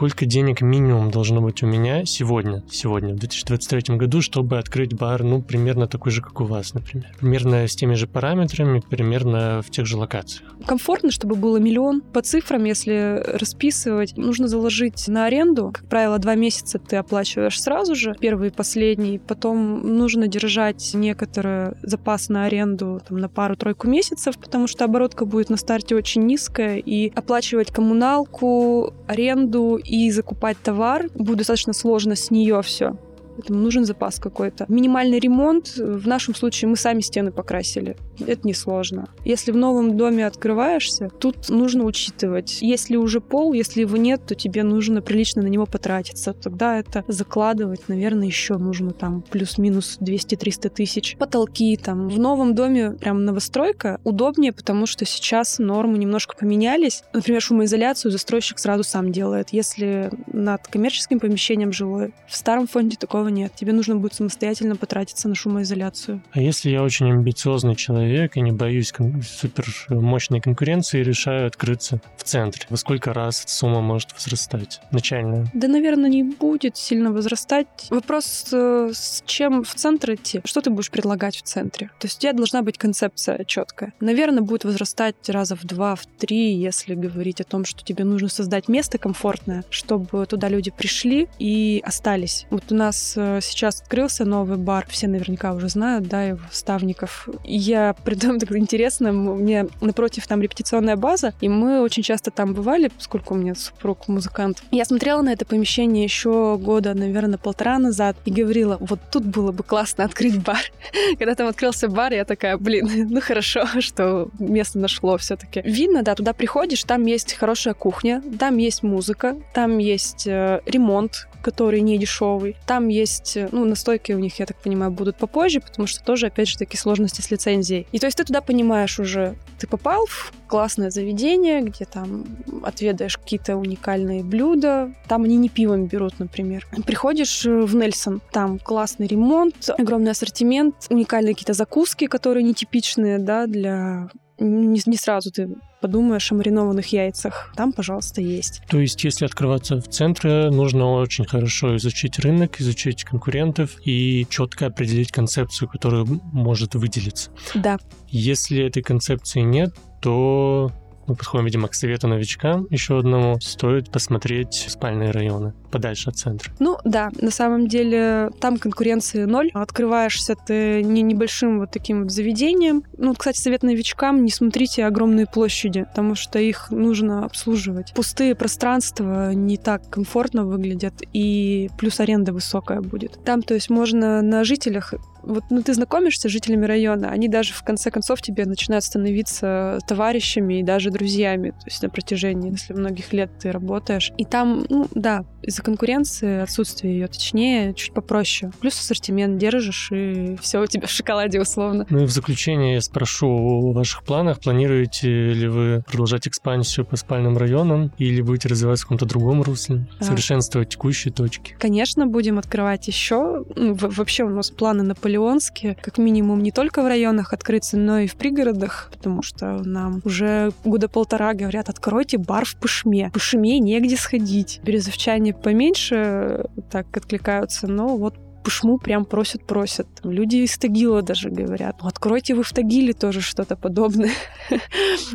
Сколько 0.00 0.24
денег 0.24 0.62
минимум 0.62 1.10
должно 1.10 1.42
быть 1.42 1.62
у 1.62 1.66
меня 1.66 2.06
сегодня, 2.06 2.62
сегодня, 2.70 3.12
в 3.12 3.18
2023 3.18 3.96
году, 3.98 4.22
чтобы 4.22 4.56
открыть 4.56 4.94
бар, 4.94 5.22
ну, 5.22 5.42
примерно 5.42 5.86
такой 5.88 6.10
же, 6.10 6.22
как 6.22 6.40
у 6.40 6.44
вас, 6.44 6.72
например. 6.72 7.08
Примерно 7.20 7.68
с 7.68 7.76
теми 7.76 7.92
же 7.92 8.06
параметрами, 8.06 8.80
примерно 8.80 9.60
в 9.60 9.68
тех 9.68 9.84
же 9.84 9.98
локациях. 9.98 10.54
Комфортно, 10.64 11.10
чтобы 11.10 11.34
было 11.34 11.58
миллион. 11.58 12.00
По 12.00 12.22
цифрам, 12.22 12.64
если 12.64 13.22
расписывать, 13.26 14.16
нужно 14.16 14.48
заложить 14.48 15.06
на 15.06 15.26
аренду. 15.26 15.70
Как 15.74 15.84
правило, 15.84 16.18
два 16.18 16.34
месяца 16.34 16.78
ты 16.78 16.96
оплачиваешь 16.96 17.60
сразу 17.60 17.94
же, 17.94 18.16
первый 18.18 18.48
и 18.48 18.52
последний. 18.52 19.18
Потом 19.18 19.98
нужно 19.98 20.28
держать 20.28 20.92
некоторый 20.94 21.74
запас 21.82 22.30
на 22.30 22.46
аренду 22.46 23.02
там, 23.06 23.18
на 23.18 23.28
пару-тройку 23.28 23.86
месяцев, 23.86 24.38
потому 24.38 24.66
что 24.66 24.86
оборотка 24.86 25.26
будет 25.26 25.50
на 25.50 25.58
старте 25.58 25.94
очень 25.94 26.22
низкая, 26.22 26.78
и 26.78 27.12
оплачивать 27.14 27.70
коммуналку, 27.70 28.94
аренду 29.06 29.78
и 29.90 30.10
закупать 30.12 30.56
товар 30.62 31.08
будет 31.14 31.38
достаточно 31.38 31.72
сложно 31.72 32.14
с 32.14 32.30
нее 32.30 32.62
все. 32.62 32.96
Поэтому 33.36 33.60
нужен 33.60 33.84
запас 33.84 34.18
какой-то. 34.18 34.66
Минимальный 34.68 35.18
ремонт. 35.18 35.76
В 35.76 36.06
нашем 36.06 36.34
случае 36.34 36.68
мы 36.68 36.76
сами 36.76 37.00
стены 37.00 37.32
покрасили. 37.32 37.96
Это 38.26 38.46
несложно. 38.46 39.08
Если 39.24 39.52
в 39.52 39.56
новом 39.56 39.96
доме 39.96 40.26
открываешься, 40.26 41.08
тут 41.08 41.48
нужно 41.48 41.84
учитывать. 41.84 42.58
Если 42.60 42.96
уже 42.96 43.20
пол, 43.20 43.52
если 43.52 43.82
его 43.82 43.96
нет, 43.96 44.26
то 44.26 44.34
тебе 44.34 44.62
нужно 44.62 45.02
прилично 45.02 45.42
на 45.42 45.46
него 45.46 45.66
потратиться. 45.66 46.32
Тогда 46.32 46.78
это 46.78 47.04
закладывать, 47.08 47.88
наверное, 47.88 48.26
еще 48.26 48.56
нужно 48.56 48.90
там 48.90 49.22
плюс-минус 49.22 49.98
200-300 50.00 50.68
тысяч. 50.70 51.16
Потолки 51.18 51.76
там. 51.76 52.08
В 52.08 52.18
новом 52.18 52.54
доме 52.54 52.92
прям 52.92 53.24
новостройка 53.24 54.00
удобнее, 54.04 54.52
потому 54.52 54.86
что 54.86 55.04
сейчас 55.04 55.58
нормы 55.58 55.98
немножко 55.98 56.36
поменялись. 56.36 57.02
Например, 57.12 57.40
шумоизоляцию 57.40 58.10
застройщик 58.12 58.58
сразу 58.58 58.84
сам 58.84 59.12
делает. 59.12 59.50
Если 59.50 60.10
над 60.32 60.66
коммерческим 60.68 61.20
помещением 61.20 61.72
жилой, 61.72 62.12
в 62.28 62.36
старом 62.36 62.66
фонде 62.66 62.96
такого 62.96 63.28
нет. 63.30 63.52
Тебе 63.54 63.72
нужно 63.72 63.96
будет 63.96 64.14
самостоятельно 64.14 64.76
потратиться 64.76 65.28
на 65.28 65.34
шумоизоляцию. 65.34 66.22
А 66.32 66.40
если 66.40 66.70
я 66.70 66.82
очень 66.82 67.10
амбициозный 67.10 67.76
человек 67.76 68.36
и 68.36 68.40
не 68.40 68.52
боюсь 68.52 68.92
кон- 68.92 69.22
супер 69.22 69.66
мощной 69.88 70.40
конкуренции, 70.40 71.02
решаю 71.02 71.46
открыться 71.46 72.00
в 72.16 72.24
центре, 72.24 72.66
во 72.70 72.76
сколько 72.76 73.12
раз 73.12 73.44
сумма 73.46 73.80
может 73.80 74.12
возрастать? 74.12 74.80
Начальная. 74.90 75.46
Да, 75.54 75.68
наверное, 75.68 76.10
не 76.10 76.22
будет 76.22 76.76
сильно 76.76 77.12
возрастать. 77.12 77.66
Вопрос, 77.90 78.48
э, 78.52 78.90
с 78.92 79.22
чем 79.26 79.64
в 79.64 79.74
центр 79.74 80.14
идти? 80.14 80.40
Что 80.44 80.60
ты 80.60 80.70
будешь 80.70 80.90
предлагать 80.90 81.36
в 81.36 81.42
центре? 81.42 81.90
То 81.98 82.06
есть 82.06 82.18
у 82.18 82.20
тебя 82.20 82.32
должна 82.32 82.62
быть 82.62 82.78
концепция 82.78 83.44
четкая. 83.44 83.92
Наверное, 84.00 84.42
будет 84.42 84.64
возрастать 84.64 85.16
раза 85.28 85.56
в 85.56 85.64
два, 85.64 85.94
в 85.94 86.06
три, 86.06 86.54
если 86.54 86.94
говорить 86.94 87.40
о 87.40 87.44
том, 87.44 87.64
что 87.64 87.84
тебе 87.84 88.04
нужно 88.04 88.28
создать 88.28 88.68
место 88.68 88.98
комфортное, 88.98 89.64
чтобы 89.70 90.26
туда 90.26 90.48
люди 90.48 90.70
пришли 90.70 91.28
и 91.38 91.82
остались. 91.84 92.46
Вот 92.50 92.64
у 92.70 92.74
нас 92.74 93.09
сейчас 93.14 93.80
открылся 93.80 94.24
новый 94.24 94.56
бар, 94.56 94.86
все 94.88 95.06
наверняка 95.06 95.52
уже 95.52 95.68
знают, 95.68 96.08
да, 96.08 96.22
его 96.24 96.40
ставников. 96.50 97.28
Я 97.44 97.94
придумала 98.04 98.40
так 98.40 98.52
интересно, 98.52 99.08
меня 99.08 99.66
напротив 99.80 100.26
там 100.26 100.42
репетиционная 100.42 100.96
база, 100.96 101.34
и 101.40 101.48
мы 101.48 101.80
очень 101.80 102.02
часто 102.02 102.30
там 102.30 102.54
бывали, 102.54 102.88
поскольку 102.88 103.34
у 103.34 103.36
меня 103.36 103.54
супруг 103.54 104.08
музыкант. 104.08 104.62
Я 104.70 104.84
смотрела 104.84 105.22
на 105.22 105.32
это 105.32 105.44
помещение 105.44 106.04
еще 106.04 106.58
года, 106.58 106.94
наверное, 106.94 107.38
полтора 107.38 107.78
назад 107.78 108.16
и 108.24 108.30
говорила, 108.30 108.76
вот 108.80 109.00
тут 109.10 109.24
было 109.24 109.52
бы 109.52 109.62
классно 109.62 110.04
открыть 110.04 110.42
бар. 110.42 110.60
Когда 111.18 111.34
там 111.34 111.48
открылся 111.48 111.88
бар, 111.88 112.12
я 112.12 112.24
такая, 112.24 112.56
блин, 112.56 113.08
ну 113.10 113.20
хорошо, 113.20 113.66
что 113.80 114.30
место 114.38 114.78
нашло 114.78 115.16
все-таки. 115.18 115.62
Видно, 115.64 116.02
да, 116.02 116.14
туда 116.14 116.32
приходишь, 116.32 116.84
там 116.84 117.04
есть 117.06 117.34
хорошая 117.34 117.74
кухня, 117.74 118.22
там 118.38 118.56
есть 118.56 118.82
музыка, 118.82 119.36
там 119.52 119.78
есть 119.78 120.26
э, 120.26 120.60
ремонт, 120.66 121.28
который 121.42 121.80
не 121.80 121.98
дешевый. 121.98 122.56
Там 122.66 122.88
есть, 122.88 123.36
э, 123.36 123.48
ну, 123.52 123.64
настойки 123.64 124.12
у 124.12 124.18
них, 124.18 124.38
я 124.38 124.46
так 124.46 124.56
понимаю, 124.56 124.90
будут 124.90 125.16
попозже, 125.16 125.60
потому 125.60 125.86
что 125.86 126.02
тоже, 126.02 126.26
опять 126.26 126.48
же, 126.48 126.58
такие 126.58 126.78
сложности 126.78 127.20
с 127.20 127.30
лицензией. 127.30 127.86
И 127.92 127.98
то 127.98 128.06
есть 128.06 128.16
ты 128.16 128.24
туда 128.24 128.40
понимаешь 128.40 128.98
уже, 128.98 129.36
ты 129.58 129.66
попал 129.66 130.06
в 130.06 130.32
классное 130.46 130.90
заведение, 130.90 131.60
где 131.60 131.84
там 131.84 132.24
отведаешь 132.62 133.16
какие-то 133.16 133.56
уникальные 133.56 134.24
блюда. 134.24 134.92
Там 135.06 135.24
они 135.24 135.36
не 135.36 135.48
пивом 135.48 135.86
берут, 135.86 136.18
например. 136.18 136.66
Приходишь 136.86 137.46
э, 137.46 137.60
в 137.62 137.74
Нельсон, 137.74 138.20
там 138.32 138.58
классный 138.58 139.06
ремонт, 139.06 139.70
огромный 139.78 140.10
ассортимент, 140.10 140.74
уникальные 140.90 141.34
какие-то 141.34 141.54
закуски, 141.54 142.06
которые 142.06 142.42
нетипичные, 142.42 143.18
да, 143.18 143.46
для 143.46 144.10
не, 144.40 144.80
не 144.84 144.96
сразу 144.96 145.30
ты 145.30 145.48
подумаешь 145.80 146.30
о 146.32 146.34
маринованных 146.34 146.86
яйцах. 146.92 147.52
Там, 147.56 147.72
пожалуйста, 147.72 148.20
есть. 148.20 148.62
То 148.68 148.78
есть, 148.78 149.02
если 149.04 149.24
открываться 149.24 149.80
в 149.80 149.88
центре, 149.88 150.50
нужно 150.50 150.92
очень 150.94 151.24
хорошо 151.24 151.76
изучить 151.76 152.18
рынок, 152.18 152.60
изучить 152.60 153.04
конкурентов 153.04 153.76
и 153.84 154.26
четко 154.28 154.66
определить 154.66 155.12
концепцию, 155.12 155.68
которая 155.68 156.04
может 156.04 156.74
выделиться. 156.74 157.30
Да. 157.54 157.78
Если 158.08 158.64
этой 158.64 158.82
концепции 158.82 159.40
нет, 159.40 159.74
то 160.00 160.72
мы 161.10 161.16
подходим, 161.16 161.44
видимо, 161.44 161.68
к 161.68 161.74
совету 161.74 162.06
новичкам 162.06 162.68
еще 162.70 162.98
одному. 162.98 163.40
Стоит 163.40 163.90
посмотреть 163.90 164.66
спальные 164.68 165.10
районы 165.10 165.54
подальше 165.70 166.10
от 166.10 166.16
центра. 166.16 166.52
Ну 166.60 166.78
да, 166.84 167.10
на 167.20 167.30
самом 167.30 167.66
деле 167.66 168.30
там 168.40 168.58
конкуренции 168.58 169.24
ноль. 169.24 169.50
Открываешься 169.52 170.34
ты 170.34 170.82
не 170.82 171.02
небольшим 171.02 171.58
вот 171.58 171.72
таким 171.72 172.02
вот 172.02 172.12
заведением. 172.12 172.84
Ну, 172.96 173.14
кстати, 173.14 173.38
совет 173.38 173.62
новичкам, 173.62 174.24
не 174.24 174.30
смотрите 174.30 174.84
огромные 174.84 175.26
площади, 175.26 175.84
потому 175.84 176.14
что 176.14 176.38
их 176.38 176.70
нужно 176.70 177.24
обслуживать. 177.24 177.92
Пустые 177.94 178.34
пространства 178.34 179.32
не 179.32 179.56
так 179.56 179.88
комфортно 179.90 180.44
выглядят, 180.44 180.94
и 181.12 181.70
плюс 181.78 181.98
аренда 182.00 182.32
высокая 182.32 182.80
будет. 182.80 183.18
Там, 183.24 183.42
то 183.42 183.54
есть, 183.54 183.70
можно 183.70 184.22
на 184.22 184.44
жителях 184.44 184.94
вот, 185.22 185.44
ну, 185.50 185.62
ты 185.62 185.74
знакомишься 185.74 186.28
с 186.28 186.32
жителями 186.32 186.66
района, 186.66 187.10
они 187.10 187.28
даже 187.28 187.52
в 187.52 187.62
конце 187.62 187.90
концов 187.90 188.22
тебе 188.22 188.44
начинают 188.46 188.84
становиться 188.84 189.78
товарищами 189.86 190.60
и 190.60 190.62
даже 190.62 190.90
друзьями, 190.90 191.50
то 191.50 191.66
есть 191.66 191.82
на 191.82 191.90
протяжении, 191.90 192.52
если 192.52 192.74
многих 192.74 193.12
лет 193.12 193.30
ты 193.38 193.52
работаешь. 193.52 194.12
И 194.16 194.24
там, 194.24 194.64
ну, 194.68 194.86
да, 194.94 195.24
из-за 195.42 195.62
конкуренции, 195.62 196.40
отсутствия 196.40 196.90
ее, 196.90 197.06
точнее, 197.06 197.74
чуть 197.74 197.92
попроще. 197.92 198.52
Плюс 198.60 198.78
ассортимент 198.78 199.38
держишь, 199.38 199.90
и 199.92 200.36
все 200.40 200.60
у 200.62 200.66
тебя 200.66 200.86
в 200.86 200.90
шоколаде 200.90 201.40
условно. 201.40 201.86
Ну 201.90 202.02
и 202.02 202.06
в 202.06 202.10
заключение 202.10 202.74
я 202.74 202.80
спрошу 202.80 203.28
о 203.28 203.72
ваших 203.72 204.04
планах. 204.04 204.40
Планируете 204.40 205.08
ли 205.32 205.48
вы 205.48 205.82
продолжать 205.86 206.28
экспансию 206.28 206.84
по 206.86 206.96
спальным 206.96 207.36
районам 207.38 207.92
или 207.98 208.20
будете 208.22 208.48
развиваться 208.48 208.84
в 208.84 208.88
каком-то 208.88 209.06
другом 209.06 209.42
русле, 209.42 209.86
А. 209.98 210.04
совершенствовать 210.04 210.70
текущие 210.70 211.12
точки? 211.12 211.56
Конечно, 211.58 212.06
будем 212.06 212.38
открывать 212.38 212.86
еще. 212.88 213.44
Ну, 213.56 213.74
вообще 213.74 214.24
у 214.24 214.28
нас 214.28 214.50
планы 214.50 214.82
наполеонские, 215.10 215.74
как 215.74 215.98
минимум 215.98 216.42
не 216.42 216.52
только 216.52 216.82
в 216.82 216.86
районах 216.86 217.32
открыться, 217.32 217.76
но 217.76 217.98
и 217.98 218.06
в 218.06 218.14
пригородах, 218.16 218.90
потому 218.92 219.22
что 219.22 219.62
нам 219.64 220.00
уже 220.04 220.52
года 220.64 220.88
полтора 220.88 221.34
говорят, 221.34 221.68
откройте 221.68 222.18
бар 222.18 222.44
в 222.44 222.56
Пышме. 222.56 223.08
В 223.08 223.12
Пышме 223.12 223.58
негде 223.58 223.96
сходить. 223.96 224.60
Березовчане 224.62 225.34
поменьше 225.34 226.46
так 226.70 226.96
откликаются, 226.96 227.66
но 227.66 227.96
вот 227.96 228.14
Пышму 228.42 228.78
прям 228.78 229.04
просят-просят. 229.04 229.86
Люди 230.02 230.36
из 230.36 230.56
Тагила 230.56 231.02
даже 231.02 231.28
говорят, 231.28 231.76
ну 231.82 231.88
откройте 231.88 232.34
вы 232.34 232.42
в 232.42 232.52
Тагиле 232.52 232.94
тоже 232.94 233.20
что-то 233.20 233.54
подобное. 233.56 234.12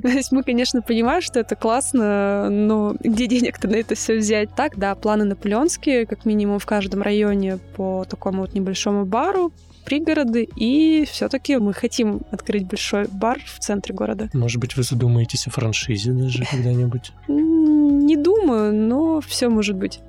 То 0.01 0.07
есть 0.07 0.31
мы, 0.31 0.43
конечно, 0.43 0.81
понимаем, 0.81 1.21
что 1.21 1.39
это 1.39 1.55
классно, 1.55 2.49
но 2.49 2.95
где 2.99 3.25
денег-то 3.25 3.67
на 3.67 3.75
это 3.75 3.95
все 3.95 4.17
взять? 4.17 4.53
Так, 4.55 4.77
да, 4.77 4.93
планы 4.93 5.25
наполеонские, 5.25 6.05
как 6.05 6.25
минимум 6.25 6.59
в 6.59 6.65
каждом 6.65 7.01
районе 7.01 7.57
по 7.75 8.05
такому 8.07 8.41
вот 8.41 8.53
небольшому 8.53 9.05
бару, 9.05 9.51
пригороды, 9.85 10.47
и 10.55 11.05
все-таки 11.09 11.57
мы 11.57 11.73
хотим 11.73 12.21
открыть 12.31 12.67
большой 12.67 13.07
бар 13.07 13.39
в 13.45 13.59
центре 13.59 13.93
города. 13.93 14.29
Может 14.33 14.59
быть, 14.59 14.75
вы 14.75 14.83
задумаетесь 14.83 15.47
о 15.47 15.51
франшизе 15.51 16.11
даже 16.11 16.43
когда-нибудь? 16.51 17.11
Не 17.27 18.17
думаю, 18.17 18.73
но 18.73 19.21
все 19.21 19.49
может 19.49 19.75
быть. 19.75 19.99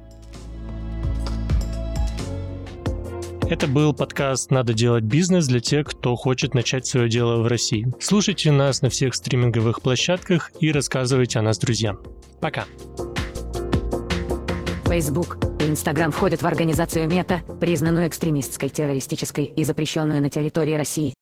Это 3.48 3.68
был 3.68 3.94
подкаст 3.94 4.50
«Надо 4.50 4.74
делать 4.74 5.04
бизнес» 5.04 5.46
для 5.46 5.60
тех, 5.60 5.86
кто 5.86 6.16
хочет 6.16 6.52
начать 6.52 6.84
свое 6.84 7.08
дело 7.08 7.42
в 7.42 7.46
России. 7.46 7.86
Слушайте 8.00 8.50
нас 8.50 8.82
на 8.82 8.88
всех 8.90 9.14
стриминговых 9.14 9.82
площадках 9.82 10.50
и 10.58 10.72
рассказывайте 10.72 11.38
о 11.38 11.42
нас 11.42 11.56
друзьям. 11.58 12.00
Пока! 12.40 12.64
Facebook 14.88 15.55
и 15.66 15.70
Instagram 15.70 16.12
входят 16.12 16.42
в 16.42 16.46
организацию 16.46 17.08
МЕТА, 17.08 17.42
признанную 17.60 18.08
экстремистской, 18.08 18.68
террористической 18.68 19.44
и 19.44 19.64
запрещенную 19.64 20.22
на 20.22 20.30
территории 20.30 20.74
России. 20.74 21.15